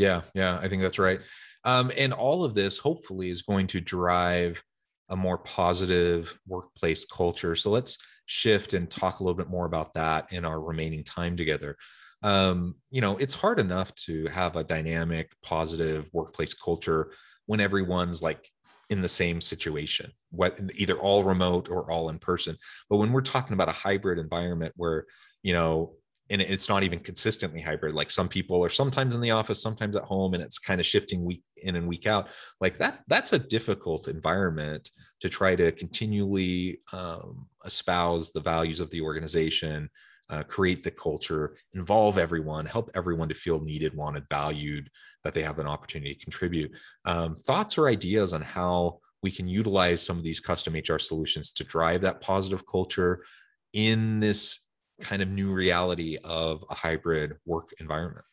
yeah, 0.00 0.22
yeah, 0.32 0.58
I 0.62 0.66
think 0.66 0.80
that's 0.80 0.98
right. 0.98 1.20
Um, 1.64 1.92
and 1.98 2.14
all 2.14 2.42
of 2.42 2.54
this 2.54 2.78
hopefully 2.78 3.28
is 3.28 3.42
going 3.42 3.66
to 3.66 3.82
drive 3.82 4.64
a 5.10 5.16
more 5.16 5.36
positive 5.36 6.38
workplace 6.46 7.04
culture. 7.04 7.54
So 7.54 7.70
let's 7.70 7.98
shift 8.30 8.74
and 8.74 8.88
talk 8.88 9.18
a 9.18 9.24
little 9.24 9.36
bit 9.36 9.50
more 9.50 9.66
about 9.66 9.92
that 9.92 10.32
in 10.32 10.44
our 10.44 10.60
remaining 10.60 11.02
time 11.02 11.36
together. 11.36 11.76
Um, 12.22 12.76
you 12.88 13.00
know, 13.00 13.16
it's 13.16 13.34
hard 13.34 13.58
enough 13.58 13.92
to 14.06 14.26
have 14.26 14.54
a 14.54 14.62
dynamic, 14.62 15.32
positive 15.42 16.08
workplace 16.12 16.54
culture 16.54 17.12
when 17.46 17.58
everyone's 17.58 18.22
like 18.22 18.48
in 18.88 19.02
the 19.02 19.08
same 19.08 19.40
situation, 19.40 20.12
what 20.30 20.60
either 20.76 20.94
all 20.94 21.24
remote 21.24 21.68
or 21.68 21.90
all 21.90 22.08
in 22.08 22.20
person. 22.20 22.56
But 22.88 22.98
when 22.98 23.12
we're 23.12 23.20
talking 23.20 23.54
about 23.54 23.68
a 23.68 23.72
hybrid 23.72 24.20
environment 24.20 24.74
where, 24.76 25.06
you 25.42 25.52
know, 25.52 25.96
and 26.28 26.40
it's 26.40 26.68
not 26.68 26.84
even 26.84 27.00
consistently 27.00 27.60
hybrid 27.60 27.92
like 27.92 28.08
some 28.08 28.28
people 28.28 28.64
are 28.64 28.68
sometimes 28.68 29.16
in 29.16 29.20
the 29.20 29.32
office 29.32 29.60
sometimes 29.60 29.96
at 29.96 30.04
home 30.04 30.32
and 30.34 30.42
it's 30.44 30.60
kind 30.60 30.80
of 30.80 30.86
shifting 30.86 31.24
week 31.24 31.42
in 31.56 31.74
and 31.74 31.88
week 31.88 32.06
out 32.06 32.28
like 32.60 32.78
that 32.78 33.00
that's 33.08 33.32
a 33.32 33.38
difficult 33.38 34.06
environment 34.06 34.88
to 35.20 35.28
try 35.28 35.54
to 35.54 35.72
continually 35.72 36.80
um, 36.92 37.46
espouse 37.64 38.32
the 38.32 38.40
values 38.40 38.80
of 38.80 38.90
the 38.90 39.00
organization 39.00 39.88
uh, 40.30 40.44
create 40.44 40.84
the 40.84 40.90
culture 40.90 41.56
involve 41.74 42.16
everyone 42.16 42.64
help 42.64 42.90
everyone 42.94 43.28
to 43.28 43.34
feel 43.34 43.60
needed 43.60 43.94
wanted 43.96 44.24
valued 44.30 44.88
that 45.24 45.34
they 45.34 45.42
have 45.42 45.58
an 45.58 45.66
opportunity 45.66 46.14
to 46.14 46.24
contribute 46.24 46.70
um, 47.04 47.34
thoughts 47.34 47.76
or 47.76 47.88
ideas 47.88 48.32
on 48.32 48.40
how 48.40 48.98
we 49.22 49.30
can 49.30 49.48
utilize 49.48 50.02
some 50.02 50.16
of 50.16 50.24
these 50.24 50.40
custom 50.40 50.74
hr 50.74 50.98
solutions 50.98 51.52
to 51.52 51.64
drive 51.64 52.00
that 52.00 52.20
positive 52.20 52.64
culture 52.66 53.24
in 53.72 54.20
this 54.20 54.60
kind 55.00 55.22
of 55.22 55.30
new 55.30 55.52
reality 55.52 56.18
of 56.24 56.64
a 56.70 56.74
hybrid 56.74 57.36
work 57.46 57.70
environment? 57.80 58.24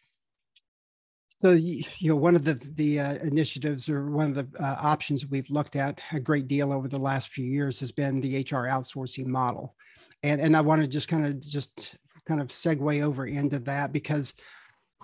So, 1.40 1.52
you 1.52 1.84
know, 2.02 2.16
one 2.16 2.36
of 2.36 2.44
the 2.44 2.56
the 2.76 3.00
uh, 3.00 3.14
initiatives 3.16 3.90
or 3.90 4.10
one 4.10 4.36
of 4.36 4.52
the 4.52 4.64
uh, 4.64 4.78
options 4.82 5.28
we've 5.28 5.50
looked 5.52 5.76
at 5.76 6.02
a 6.12 6.20
great 6.20 6.48
deal 6.48 6.74
over 6.74 6.88
the 6.88 6.98
last 6.98 7.30
few 7.30 7.46
years 7.46 7.80
has 7.80 7.92
been 7.92 8.20
the 8.20 8.40
HR 8.40 8.66
outsourcing 8.66 9.28
model, 9.28 9.76
and 10.24 10.42
and 10.42 10.58
I 10.58 10.62
want 10.62 10.82
to 10.82 10.88
just 10.88 11.08
kind 11.08 11.28
of 11.28 11.40
just 11.40 11.96
kind 12.28 12.42
of 12.42 12.48
segue 12.48 13.04
over 13.04 13.28
into 13.28 13.60
that 13.60 13.94
because 13.94 14.34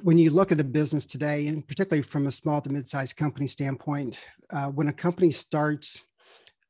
when 0.02 0.18
you 0.18 0.32
look 0.32 0.52
at 0.52 0.60
a 0.60 0.64
business 0.64 1.06
today, 1.06 1.48
and 1.48 1.66
particularly 1.68 2.02
from 2.02 2.26
a 2.26 2.32
small 2.32 2.60
to 2.62 2.70
mid-sized 2.70 3.16
company 3.16 3.46
standpoint, 3.46 4.20
uh, 4.50 4.68
when 4.68 4.88
a 4.88 4.94
company 4.94 5.30
starts 5.30 6.02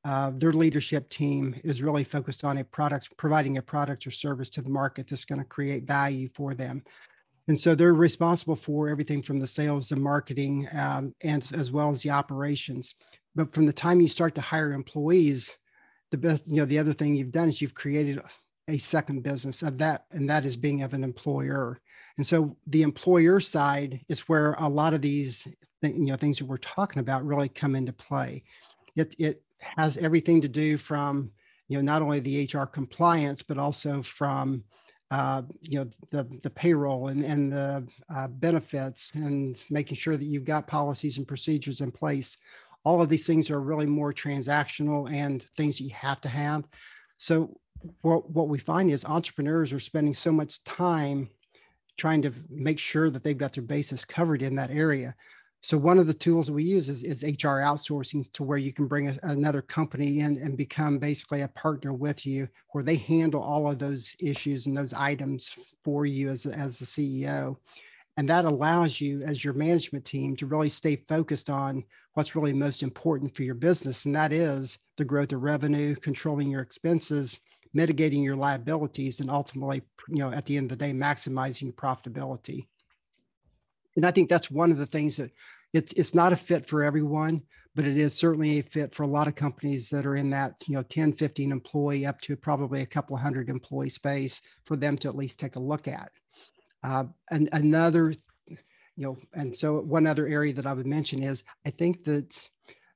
uh, 0.05 0.31
their 0.35 0.51
leadership 0.51 1.09
team 1.09 1.55
is 1.63 1.81
really 1.81 2.03
focused 2.03 2.43
on 2.43 2.57
a 2.57 2.63
product, 2.65 3.15
providing 3.15 3.57
a 3.57 3.61
product 3.61 4.05
or 4.05 4.11
service 4.11 4.49
to 4.49 4.61
the 4.61 4.69
market 4.69 5.07
that's 5.07 5.23
going 5.23 5.39
to 5.39 5.45
create 5.45 5.85
value 5.85 6.27
for 6.35 6.53
them. 6.53 6.83
And 7.47 7.59
so 7.59 7.75
they're 7.75 7.93
responsible 7.93 8.55
for 8.55 8.89
everything 8.89 9.21
from 9.21 9.39
the 9.39 9.47
sales 9.47 9.91
and 9.91 10.01
marketing 10.01 10.67
um, 10.73 11.13
and 11.21 11.47
as 11.53 11.71
well 11.71 11.91
as 11.91 12.01
the 12.01 12.11
operations. 12.11 12.95
But 13.35 13.53
from 13.53 13.65
the 13.65 13.73
time 13.73 13.99
you 13.99 14.07
start 14.07 14.35
to 14.35 14.41
hire 14.41 14.71
employees, 14.71 15.57
the 16.11 16.17
best, 16.17 16.47
you 16.47 16.57
know, 16.57 16.65
the 16.65 16.79
other 16.79 16.93
thing 16.93 17.15
you've 17.15 17.31
done 17.31 17.49
is 17.49 17.61
you've 17.61 17.73
created 17.73 18.21
a 18.69 18.77
second 18.77 19.23
business 19.23 19.61
of 19.61 19.77
that, 19.79 20.05
and 20.11 20.29
that 20.29 20.45
is 20.45 20.55
being 20.55 20.83
of 20.83 20.93
an 20.93 21.03
employer. 21.03 21.81
And 22.17 22.25
so 22.25 22.55
the 22.67 22.83
employer 22.83 23.39
side 23.39 24.01
is 24.07 24.21
where 24.21 24.53
a 24.53 24.69
lot 24.69 24.93
of 24.93 25.01
these, 25.01 25.47
you 25.81 26.05
know, 26.05 26.15
things 26.15 26.37
that 26.37 26.45
we're 26.45 26.57
talking 26.57 27.01
about 27.01 27.25
really 27.25 27.49
come 27.49 27.75
into 27.75 27.91
play. 27.91 28.43
It, 28.95 29.15
it 29.19 29.43
has 29.75 29.97
everything 29.97 30.41
to 30.41 30.47
do 30.47 30.77
from 30.77 31.31
you 31.67 31.77
know 31.77 31.83
not 31.83 32.01
only 32.01 32.19
the 32.19 32.49
HR 32.51 32.65
compliance 32.65 33.41
but 33.41 33.57
also 33.57 34.01
from 34.01 34.63
uh, 35.11 35.43
you 35.61 35.79
know 35.79 35.89
the 36.11 36.27
the 36.41 36.49
payroll 36.49 37.07
and 37.07 37.23
and 37.23 37.51
the 37.51 37.87
uh, 38.13 38.27
benefits 38.27 39.11
and 39.13 39.63
making 39.69 39.97
sure 39.97 40.17
that 40.17 40.25
you've 40.25 40.45
got 40.45 40.67
policies 40.67 41.17
and 41.17 41.27
procedures 41.27 41.81
in 41.81 41.91
place. 41.91 42.37
All 42.85 43.01
of 43.01 43.09
these 43.09 43.25
things 43.25 43.49
are 43.49 43.61
really 43.61 43.85
more 43.85 44.11
transactional 44.11 45.11
and 45.11 45.43
things 45.55 45.79
you 45.79 45.89
have 45.91 46.19
to 46.21 46.29
have. 46.29 46.65
So 47.17 47.57
what 48.01 48.29
what 48.29 48.49
we 48.49 48.57
find 48.57 48.89
is 48.89 49.05
entrepreneurs 49.05 49.71
are 49.73 49.79
spending 49.79 50.13
so 50.13 50.31
much 50.31 50.63
time 50.63 51.29
trying 51.97 52.21
to 52.23 52.33
make 52.49 52.79
sure 52.79 53.09
that 53.09 53.23
they've 53.23 53.37
got 53.37 53.53
their 53.53 53.63
bases 53.63 54.03
covered 54.03 54.41
in 54.41 54.55
that 54.55 54.71
area 54.71 55.15
so 55.63 55.77
one 55.77 55.97
of 55.97 56.07
the 56.07 56.13
tools 56.13 56.51
we 56.51 56.65
use 56.65 56.89
is, 56.89 57.03
is 57.03 57.23
HR 57.23 57.63
outsourcing 57.63 58.29
to 58.33 58.43
where 58.43 58.57
you 58.57 58.73
can 58.73 58.85
bring 58.85 59.07
a, 59.07 59.17
another 59.23 59.61
company 59.61 60.19
in 60.19 60.37
and 60.37 60.57
become 60.57 60.97
basically 60.97 61.39
a 61.41 61.47
partner 61.47 61.93
with 61.93 62.25
you 62.25 62.49
where 62.71 62.83
they 62.83 62.97
handle 62.97 63.41
all 63.41 63.71
of 63.71 63.79
those 63.79 64.13
issues 64.19 64.65
and 64.65 64.75
those 64.75 64.91
items 64.91 65.57
for 65.81 66.05
you 66.05 66.29
as, 66.29 66.45
as 66.45 66.79
the 66.79 66.85
CEO. 66.85 67.55
And 68.17 68.27
that 68.27 68.43
allows 68.43 68.99
you 68.99 69.23
as 69.23 69.41
your 69.41 69.53
management 69.53 70.03
team 70.03 70.35
to 70.35 70.47
really 70.47 70.67
stay 70.67 70.97
focused 71.07 71.49
on 71.49 71.85
what's 72.13 72.35
really 72.35 72.53
most 72.53 72.83
important 72.83 73.33
for 73.33 73.43
your 73.43 73.55
business. 73.55 74.03
And 74.03 74.13
that 74.15 74.33
is 74.33 74.77
the 74.97 75.05
growth 75.05 75.31
of 75.31 75.43
revenue, 75.43 75.95
controlling 75.95 76.51
your 76.51 76.61
expenses, 76.61 77.39
mitigating 77.73 78.21
your 78.21 78.35
liabilities, 78.35 79.21
and 79.21 79.31
ultimately, 79.31 79.81
you 80.09 80.17
know, 80.17 80.31
at 80.31 80.43
the 80.43 80.57
end 80.57 80.73
of 80.73 80.77
the 80.77 80.85
day, 80.85 80.91
maximizing 80.91 81.63
your 81.63 81.73
profitability 81.73 82.67
and 83.95 84.05
I 84.05 84.11
think 84.11 84.29
that's 84.29 84.49
one 84.49 84.71
of 84.71 84.77
the 84.77 84.85
things 84.85 85.17
that 85.17 85.31
it's 85.73 85.93
it's 85.93 86.13
not 86.13 86.33
a 86.33 86.37
fit 86.37 86.67
for 86.67 86.83
everyone, 86.83 87.41
but 87.75 87.85
it 87.85 87.97
is 87.97 88.13
certainly 88.13 88.59
a 88.59 88.63
fit 88.63 88.93
for 88.93 89.03
a 89.03 89.07
lot 89.07 89.27
of 89.27 89.35
companies 89.35 89.89
that 89.89 90.05
are 90.05 90.15
in 90.15 90.29
that 90.31 90.55
you 90.67 90.75
know 90.75 90.83
10, 90.83 91.13
15 91.13 91.51
employee 91.51 92.05
up 92.05 92.21
to 92.21 92.35
probably 92.35 92.81
a 92.81 92.87
couple 92.87 93.17
hundred 93.17 93.49
employee 93.49 93.89
space 93.89 94.41
for 94.65 94.75
them 94.75 94.97
to 94.97 95.09
at 95.09 95.15
least 95.15 95.39
take 95.39 95.55
a 95.55 95.59
look 95.59 95.87
at. 95.87 96.11
Uh, 96.83 97.05
and 97.31 97.49
another, 97.53 98.13
you 98.47 98.57
know, 98.97 99.17
and 99.33 99.55
so 99.55 99.79
one 99.79 100.05
other 100.05 100.27
area 100.27 100.53
that 100.53 100.65
I 100.65 100.73
would 100.73 100.85
mention 100.85 101.23
is 101.23 101.43
I 101.65 101.69
think 101.69 102.03
that 102.03 102.49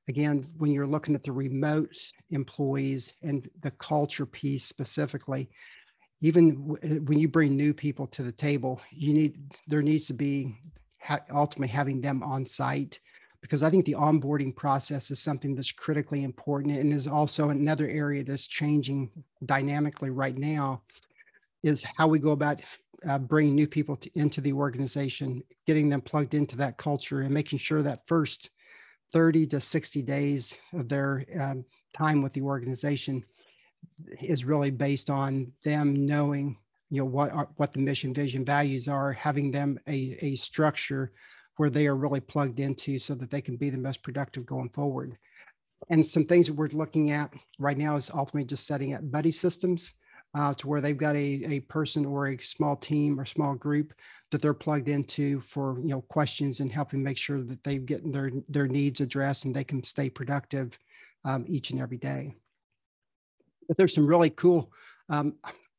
again 0.08 0.44
when 0.56 0.70
you're 0.72 0.86
looking 0.86 1.14
at 1.14 1.22
the 1.22 1.32
remote 1.32 1.96
employees 2.30 3.14
and 3.22 3.48
the 3.62 3.70
culture 3.72 4.26
piece 4.26 4.64
specifically 4.64 5.50
even 6.20 6.50
when 7.06 7.18
you 7.18 7.28
bring 7.28 7.56
new 7.56 7.72
people 7.72 8.06
to 8.06 8.22
the 8.22 8.32
table 8.32 8.80
you 8.90 9.12
need 9.12 9.36
there 9.68 9.82
needs 9.82 10.06
to 10.06 10.14
be 10.14 10.56
ha- 11.08 11.24
ultimately 11.32 11.68
having 11.68 12.00
them 12.00 12.22
on 12.22 12.44
site 12.44 13.00
because 13.40 13.62
I 13.62 13.70
think 13.70 13.86
the 13.86 13.94
onboarding 13.94 14.54
process 14.54 15.10
is 15.10 15.20
something 15.20 15.54
that's 15.54 15.72
critically 15.72 16.24
important 16.24 16.76
and 16.76 16.92
is 16.92 17.06
also 17.06 17.48
another 17.48 17.88
area 17.88 18.24
that's 18.24 18.46
changing 18.46 19.10
dynamically 19.46 20.10
right 20.10 20.36
now 20.36 20.82
is 21.62 21.84
how 21.96 22.08
we 22.08 22.18
go 22.18 22.30
about 22.30 22.60
uh, 23.08 23.18
bringing 23.18 23.54
new 23.54 23.68
people 23.68 23.96
to, 23.96 24.10
into 24.18 24.40
the 24.40 24.52
organization, 24.52 25.42
getting 25.66 25.88
them 25.88 26.00
plugged 26.00 26.34
into 26.34 26.56
that 26.56 26.76
culture 26.76 27.20
and 27.20 27.32
making 27.32 27.58
sure 27.58 27.82
that 27.82 28.06
first 28.06 28.50
30 29.12 29.46
to 29.46 29.60
60 29.60 30.02
days 30.02 30.58
of 30.72 30.88
their 30.88 31.24
um, 31.40 31.64
time 31.94 32.22
with 32.22 32.32
the 32.32 32.42
organization 32.42 33.24
is 34.20 34.44
really 34.44 34.70
based 34.70 35.10
on 35.10 35.52
them 35.64 36.06
knowing 36.06 36.56
you 36.90 37.00
know 37.00 37.06
what 37.06 37.32
are, 37.32 37.48
what 37.56 37.72
the 37.72 37.78
mission 37.78 38.14
vision 38.14 38.44
values 38.44 38.88
are 38.88 39.12
having 39.12 39.50
them 39.50 39.78
a, 39.86 40.16
a 40.20 40.34
structure 40.36 41.12
where 41.56 41.70
they 41.70 41.86
are 41.86 41.96
really 41.96 42.20
plugged 42.20 42.60
into 42.60 42.98
so 42.98 43.14
that 43.14 43.30
they 43.30 43.40
can 43.40 43.56
be 43.56 43.68
the 43.68 43.78
most 43.78 44.02
productive 44.02 44.46
going 44.46 44.70
forward. 44.70 45.18
And 45.90 46.06
some 46.06 46.24
things 46.24 46.46
that 46.46 46.54
we're 46.54 46.68
looking 46.68 47.10
at 47.10 47.32
right 47.58 47.76
now 47.76 47.96
is 47.96 48.10
ultimately 48.12 48.44
just 48.44 48.66
setting 48.66 48.94
up 48.94 49.10
buddy 49.10 49.30
systems 49.30 49.92
uh, 50.34 50.54
to 50.54 50.68
where 50.68 50.80
they've 50.80 50.96
got 50.96 51.16
a, 51.16 51.44
a 51.46 51.60
person 51.60 52.04
or 52.04 52.28
a 52.28 52.38
small 52.38 52.76
team 52.76 53.18
or 53.18 53.24
small 53.24 53.54
group 53.54 53.92
that 54.30 54.42
they're 54.42 54.54
plugged 54.54 54.88
into 54.88 55.40
for 55.40 55.78
you 55.80 55.88
know 55.88 56.02
questions 56.02 56.60
and 56.60 56.70
helping 56.70 57.02
make 57.02 57.16
sure 57.16 57.42
that 57.42 57.62
they've 57.64 57.86
getting 57.86 58.12
their 58.12 58.30
their 58.48 58.68
needs 58.68 59.00
addressed 59.00 59.44
and 59.44 59.54
they 59.54 59.64
can 59.64 59.82
stay 59.82 60.10
productive 60.10 60.78
um, 61.24 61.44
each 61.48 61.70
and 61.70 61.80
every 61.80 61.96
day. 61.96 62.34
But 63.66 63.76
there's 63.76 63.94
some 63.94 64.06
really 64.06 64.30
cool 64.30 64.72
um, 65.08 65.34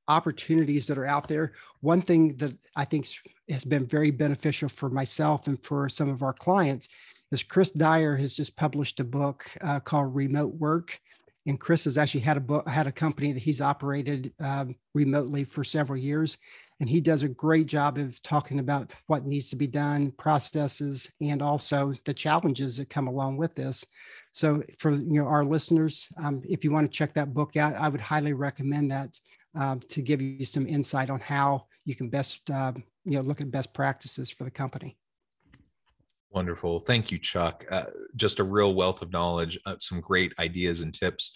opportunities 0.10 0.88
that 0.88 0.98
are 0.98 1.06
out 1.06 1.28
there. 1.28 1.54
One 1.82 2.02
thing 2.02 2.36
that 2.38 2.58
I 2.76 2.84
think 2.84 3.08
has 3.50 3.64
been 3.64 3.86
very 3.86 4.12
beneficial 4.12 4.68
for 4.68 4.90
myself 4.90 5.48
and 5.48 5.64
for 5.64 5.88
some 5.88 6.10
of 6.10 6.24
our 6.24 6.34
clients 6.34 6.90
is 7.32 7.44
Chris 7.44 7.72
Dyer 7.72 8.18
has 8.18 8.36
just 8.36 8.56
published 8.56 9.00
a 9.00 9.04
book 9.04 9.50
uh, 9.62 9.80
called 9.80 10.16
Remote 10.16 10.56
Work. 10.56 11.00
And 11.46 11.60
Chris 11.60 11.86
has 11.86 11.98
actually 11.98 12.20
had 12.22 12.38
a 12.38 12.42
book, 12.42 12.68
had 12.68 12.86
a 12.86 12.92
company 12.92 13.32
that 13.32 13.42
he's 13.42 13.62
operated 13.62 14.34
um, 14.40 14.76
remotely 14.94 15.44
for 15.44 15.64
several 15.64 15.98
years, 15.98 16.38
and 16.80 16.90
he 16.90 17.02
does 17.02 17.24
a 17.24 17.30
great 17.30 17.66
job 17.66 17.98
of 17.98 18.22
talking 18.22 18.60
about 18.60 18.94
what 19.08 19.26
needs 19.26 19.50
to 19.50 19.56
be 19.56 19.66
done, 19.66 20.12
processes, 20.12 21.12
and 21.22 21.42
also 21.42 21.94
the 22.06 22.14
challenges 22.14 22.78
that 22.78 22.90
come 22.90 23.08
along 23.08 23.38
with 23.38 23.56
this. 23.56 23.86
So, 24.32 24.62
for 24.78 24.92
you 24.92 25.22
know 25.22 25.28
our 25.28 25.44
listeners, 25.44 26.08
um, 26.18 26.44
if 26.48 26.64
you 26.64 26.72
want 26.72 26.92
to 26.92 26.96
check 26.96 27.14
that 27.14 27.34
book 27.34 27.58
out, 27.58 27.76
I 27.76 27.90
would 27.90 28.02
highly 28.02 28.34
recommend 28.34 28.92
that 28.92 29.18
um, 29.56 29.80
to 29.90 30.02
give 30.02 30.22
you 30.22 30.46
some 30.46 30.68
insight 30.68 31.10
on 31.10 31.20
how 31.20 31.66
you 31.86 31.96
can 31.96 32.10
best 32.10 32.50
uh, 32.50 32.74
you 33.06 33.18
know 33.18 33.22
look 33.22 33.42
at 33.42 33.52
best 33.52 33.74
practices 33.74 34.30
for 34.30 34.44
the 34.44 34.52
company. 34.52 34.98
Wonderful. 36.32 36.80
Thank 36.80 37.12
you, 37.12 37.18
Chuck. 37.18 37.66
Uh, 37.72 37.86
just 38.16 38.40
a 38.40 38.44
real 38.44 38.76
wealth 38.76 39.02
of 39.02 39.12
knowledge, 39.12 39.58
uh, 39.66 39.76
some 39.80 40.00
great 40.00 40.32
ideas 40.40 40.82
and 40.82 40.94
tips. 40.94 41.32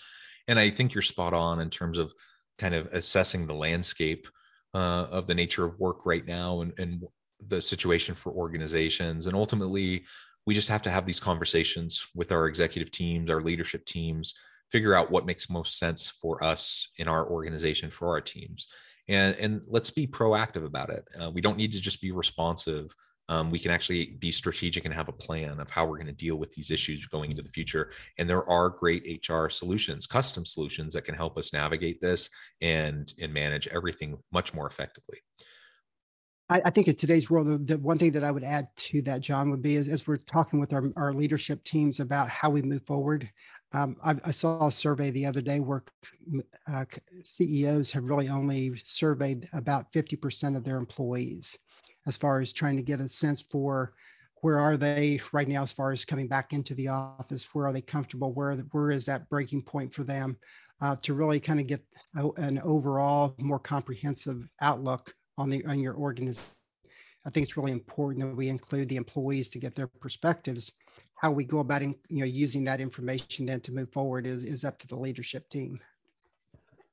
And 0.48 0.60
I 0.60 0.70
think 0.70 0.94
you're 0.94 1.02
spot 1.02 1.34
on 1.34 1.62
in 1.62 1.72
terms 1.72 1.98
of 1.98 2.14
kind 2.60 2.76
of 2.76 2.86
assessing 2.88 3.48
the 3.48 3.56
landscape 3.56 4.28
uh, 4.76 5.08
of 5.10 5.26
the 5.26 5.34
nature 5.34 5.66
of 5.66 5.80
work 5.80 6.06
right 6.06 6.26
now 6.26 6.62
and, 6.62 6.74
and 6.78 7.04
the 7.50 7.62
situation 7.62 8.14
for 8.14 8.32
organizations. 8.34 9.26
And 9.26 9.36
ultimately, 9.36 10.06
we 10.46 10.54
just 10.54 10.70
have 10.70 10.82
to 10.84 10.92
have 10.92 11.06
these 11.06 11.20
conversations 11.20 12.06
with 12.14 12.32
our 12.32 12.48
executive 12.48 12.92
teams, 12.92 13.32
our 13.32 13.42
leadership 13.42 13.86
teams, 13.86 14.36
figure 14.74 14.94
out 14.94 15.10
what 15.10 15.26
makes 15.26 15.50
most 15.50 15.80
sense 15.80 16.10
for 16.10 16.44
us 16.44 16.90
in 16.98 17.08
our 17.08 17.30
organization, 17.30 17.90
for 17.90 18.10
our 18.10 18.20
teams. 18.20 18.68
And, 19.08 19.38
and 19.38 19.64
let's 19.68 19.92
be 19.92 20.06
proactive 20.06 20.66
about 20.66 20.90
it. 20.90 21.06
Uh, 21.18 21.32
we 21.32 21.40
don't 21.40 21.58
need 21.58 21.72
to 21.72 21.82
just 21.82 22.02
be 22.02 22.12
responsive 22.12 22.94
um, 23.30 23.52
we 23.52 23.60
can 23.60 23.72
actually 23.72 24.18
be 24.20 24.32
strategic 24.32 24.86
and 24.86 24.94
have 24.94 25.08
a 25.08 25.14
plan 25.14 25.60
of 25.60 25.70
how 25.70 25.86
we're 25.86 25.98
going 25.98 26.08
to 26.08 26.14
deal 26.14 26.36
with 26.36 26.52
these 26.52 26.72
issues 26.72 27.08
going 27.08 27.32
into 27.32 27.42
the 27.42 27.50
future. 27.50 27.92
And 28.18 28.30
there 28.30 28.48
are 28.50 28.70
great 28.70 29.22
HR 29.28 29.48
solutions, 29.48 30.06
custom 30.06 30.46
solutions 30.46 30.94
that 30.94 31.06
can 31.06 31.16
help 31.16 31.38
us 31.38 31.54
navigate 31.54 32.02
this 32.02 32.30
and 32.62 33.14
and 33.22 33.34
manage 33.34 33.68
everything 33.70 34.18
much 34.32 34.54
more 34.54 34.68
effectively. 34.68 35.20
I, 36.50 36.70
think 36.70 36.88
in 36.88 36.96
today's 36.96 37.32
world, 37.32 37.48
the, 37.48 37.58
the, 37.58 37.78
one 37.80 37.98
thing 37.98 38.12
that 38.12 38.24
I 38.24 38.30
would 38.30 38.44
add 38.44 38.68
to 38.76 39.02
that, 39.04 39.22
John, 39.22 39.50
would 39.50 39.64
be 39.64 39.78
as, 39.78 39.88
as 39.88 40.06
we're 40.06 40.18
talking 40.18 40.60
with 40.60 40.72
our, 40.72 40.84
our 40.96 41.12
leadership 41.12 41.64
teams 41.64 42.00
about 42.00 42.30
how 42.30 42.52
we 42.52 42.62
move 42.62 42.86
forward. 42.86 43.28
Um, 43.74 43.98
I, 44.04 44.16
I, 44.24 44.32
saw 44.32 44.68
a 44.68 44.72
survey 44.72 45.10
the 45.10 45.26
other 45.26 45.42
day 45.42 45.60
where 45.60 45.84
uh, 46.72 46.86
CEOs 47.24 47.92
have 47.92 48.04
really 48.04 48.30
only 48.30 48.74
surveyed 48.86 49.50
about 49.52 49.92
50% 49.92 50.56
of 50.56 50.64
their 50.64 50.78
employees 50.78 51.58
as 52.06 52.16
far 52.16 52.40
as 52.40 52.54
trying 52.54 52.78
to 52.78 52.84
get 52.84 53.02
a 53.02 53.10
sense 53.10 53.42
for 53.42 53.94
where 54.42 54.60
are 54.60 54.76
they 54.76 55.22
right 55.32 55.48
now 55.48 55.64
as 55.64 55.72
far 55.72 55.92
as 55.92 56.06
coming 56.06 56.28
back 56.28 56.52
into 56.52 56.76
the 56.76 56.90
office 56.90 57.50
where 57.54 57.66
are 57.66 57.74
they 57.74 57.82
comfortable 57.82 58.34
where 58.34 58.56
where 58.72 58.92
is 58.92 59.06
that 59.06 59.30
breaking 59.30 59.62
point 59.62 59.94
for 59.94 60.04
them 60.04 60.38
uh, 60.82 60.96
to 61.02 61.14
really 61.14 61.40
kind 61.40 61.62
of 61.62 61.68
get 61.68 61.82
an 62.38 62.60
overall 62.60 63.34
more 63.40 63.60
comprehensive 63.60 64.48
outlook 64.62 65.14
on 65.38 65.50
the 65.50 65.66
on 65.66 65.80
your 65.80 65.96
organization 65.96 66.58
i 67.26 67.30
think 67.30 67.46
it's 67.46 67.56
really 67.56 67.72
important 67.72 68.26
that 68.26 68.36
we 68.36 68.50
include 68.50 68.90
the 68.90 68.98
employees 68.98 69.50
to 69.50 69.60
get 69.60 69.76
their 69.76 69.88
perspectives 69.88 70.74
how 71.24 71.32
we 71.32 71.46
go 71.46 71.60
about 71.60 71.82
in, 71.82 71.96
you 72.10 72.20
know 72.20 72.26
using 72.26 72.66
that 72.66 72.82
information 72.82 73.46
then 73.46 73.62
to 73.62 73.72
move 73.72 73.90
forward 73.90 74.28
is 74.28 74.44
is 74.44 74.66
up 74.66 74.78
to 74.78 74.88
the 74.88 74.96
leadership 74.96 75.50
team 75.50 75.80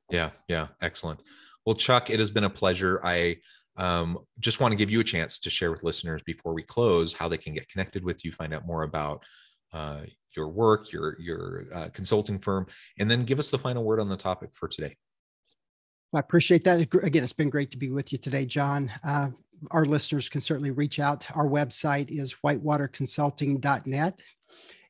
yeah 0.09 0.31
yeah 0.49 0.69
excellent 0.81 1.21
well 1.67 1.75
chuck 1.75 2.09
it 2.09 2.21
has 2.21 2.31
been 2.31 2.45
a 2.45 2.51
pleasure 2.51 3.01
i 3.05 3.37
um, 3.77 4.19
just 4.41 4.61
want 4.61 4.73
to 4.73 4.77
give 4.77 4.91
you 4.91 5.01
a 5.01 5.05
chance 5.05 5.39
to 5.39 5.51
share 5.51 5.71
with 5.71 5.83
listeners 5.83 6.23
before 6.23 6.53
we 6.53 6.63
close 6.63 7.13
how 7.13 7.29
they 7.29 7.39
can 7.39 7.55
get 7.55 7.69
connected 7.69 8.05
with 8.05 8.25
you, 8.25 8.33
find 8.33 8.53
out 8.53 8.67
more 8.67 8.83
about 8.83 9.25
uh, 9.73 10.03
your 10.37 10.49
work, 10.49 10.93
your 10.93 11.17
your 11.19 11.65
uh, 11.73 11.89
consulting 11.95 12.39
firm, 12.39 12.67
and 12.99 13.11
then 13.11 13.25
give 13.25 13.39
us 13.39 13.51
the 13.51 13.59
final 13.59 13.83
word 13.83 14.01
on 14.01 14.09
the 14.09 14.17
topic 14.17 14.51
for 14.53 14.69
today. 14.69 14.95
I 16.13 16.19
appreciate 16.19 16.65
that. 16.65 16.81
Again, 16.81 17.25
it's 17.25 17.33
been 17.33 17.49
great 17.49 17.71
to 17.71 17.79
be 17.79 17.89
with 17.89 18.13
you 18.13 18.19
today, 18.19 18.45
John. 18.45 18.91
Uh, 19.03 19.29
our 19.71 19.85
listeners 19.85 20.29
can 20.29 20.41
certainly 20.41 20.71
reach 20.71 20.99
out. 20.99 21.25
Our 21.35 21.47
website 21.47 22.11
is 22.11 22.37
whitewaterconsulting.net. 22.45 24.21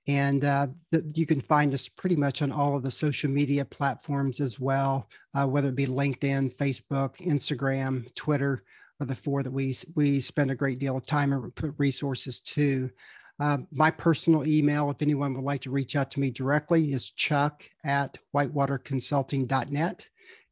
And 0.06 0.44
uh, 0.44 0.68
you 1.14 1.26
can 1.26 1.40
find 1.40 1.72
us 1.74 1.88
pretty 1.88 2.16
much 2.16 2.42
on 2.42 2.50
all 2.50 2.76
of 2.76 2.82
the 2.82 2.90
social 2.90 3.30
media 3.30 3.64
platforms 3.64 4.40
as 4.40 4.58
well, 4.58 5.08
uh, 5.34 5.46
whether 5.46 5.68
it 5.68 5.76
be 5.76 5.86
LinkedIn, 5.86 6.54
Facebook, 6.56 7.16
Instagram, 7.18 8.12
Twitter, 8.14 8.64
are 9.00 9.06
the 9.06 9.14
four 9.14 9.42
that 9.42 9.50
we 9.50 9.74
we 9.94 10.20
spend 10.20 10.50
a 10.50 10.54
great 10.54 10.78
deal 10.78 10.96
of 10.96 11.06
time 11.06 11.32
and 11.32 11.54
put 11.54 11.74
resources 11.78 12.40
to. 12.40 12.90
Uh, 13.38 13.58
my 13.72 13.90
personal 13.90 14.46
email, 14.46 14.90
if 14.90 15.00
anyone 15.00 15.32
would 15.32 15.44
like 15.44 15.62
to 15.62 15.70
reach 15.70 15.96
out 15.96 16.10
to 16.10 16.20
me 16.20 16.30
directly, 16.30 16.92
is 16.92 17.10
chuck 17.10 17.64
at 17.84 18.18
whitewaterconsulting.net. 18.34 20.06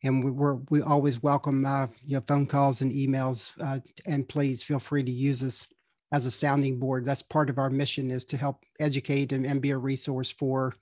And 0.04 0.24
we, 0.24 0.30
we're, 0.30 0.54
we 0.70 0.82
always 0.82 1.22
welcome 1.22 1.66
uh, 1.66 1.88
you 2.06 2.16
know, 2.16 2.22
phone 2.26 2.46
calls 2.46 2.82
and 2.82 2.92
emails. 2.92 3.52
Uh, 3.60 3.80
and 4.06 4.28
please 4.28 4.62
feel 4.62 4.78
free 4.78 5.02
to 5.02 5.10
use 5.10 5.42
us 5.42 5.66
as 6.12 6.26
a 6.26 6.30
sounding 6.30 6.78
board. 6.78 7.04
That's 7.04 7.22
part 7.22 7.50
of 7.50 7.58
our 7.58 7.70
mission 7.70 8.10
is 8.10 8.24
to 8.26 8.36
help 8.36 8.64
educate 8.80 9.32
and, 9.32 9.44
and 9.44 9.60
be 9.60 9.70
a 9.70 9.78
resource 9.78 10.30
for 10.30 10.74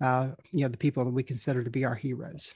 uh, 0.00 0.28
you 0.52 0.62
know 0.62 0.68
the 0.68 0.78
people 0.78 1.04
that 1.04 1.10
we 1.10 1.22
consider 1.22 1.62
to 1.62 1.70
be 1.70 1.84
our 1.84 1.94
heroes. 1.94 2.54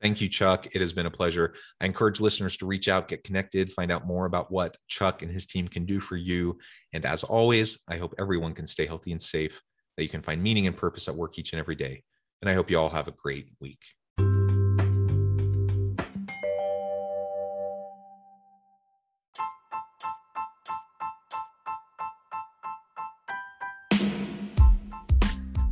Thank 0.00 0.20
you, 0.20 0.28
Chuck. 0.28 0.68
It 0.74 0.80
has 0.80 0.92
been 0.92 1.06
a 1.06 1.10
pleasure. 1.10 1.54
I 1.80 1.86
encourage 1.86 2.20
listeners 2.20 2.56
to 2.58 2.66
reach 2.66 2.88
out, 2.88 3.08
get 3.08 3.24
connected, 3.24 3.72
find 3.72 3.90
out 3.90 4.06
more 4.06 4.26
about 4.26 4.50
what 4.50 4.76
Chuck 4.86 5.22
and 5.22 5.30
his 5.30 5.44
team 5.44 5.66
can 5.66 5.86
do 5.86 5.98
for 5.98 6.14
you. 6.14 6.58
And 6.92 7.04
as 7.04 7.24
always, 7.24 7.80
I 7.88 7.96
hope 7.96 8.14
everyone 8.16 8.54
can 8.54 8.68
stay 8.68 8.86
healthy 8.86 9.10
and 9.10 9.20
safe, 9.20 9.60
that 9.96 10.04
you 10.04 10.08
can 10.08 10.22
find 10.22 10.40
meaning 10.40 10.68
and 10.68 10.76
purpose 10.76 11.08
at 11.08 11.16
work 11.16 11.36
each 11.36 11.52
and 11.52 11.58
every 11.58 11.74
day. 11.74 12.04
And 12.40 12.48
I 12.48 12.54
hope 12.54 12.70
you 12.70 12.78
all 12.78 12.90
have 12.90 13.08
a 13.08 13.12
great 13.12 13.48
week. 13.60 13.80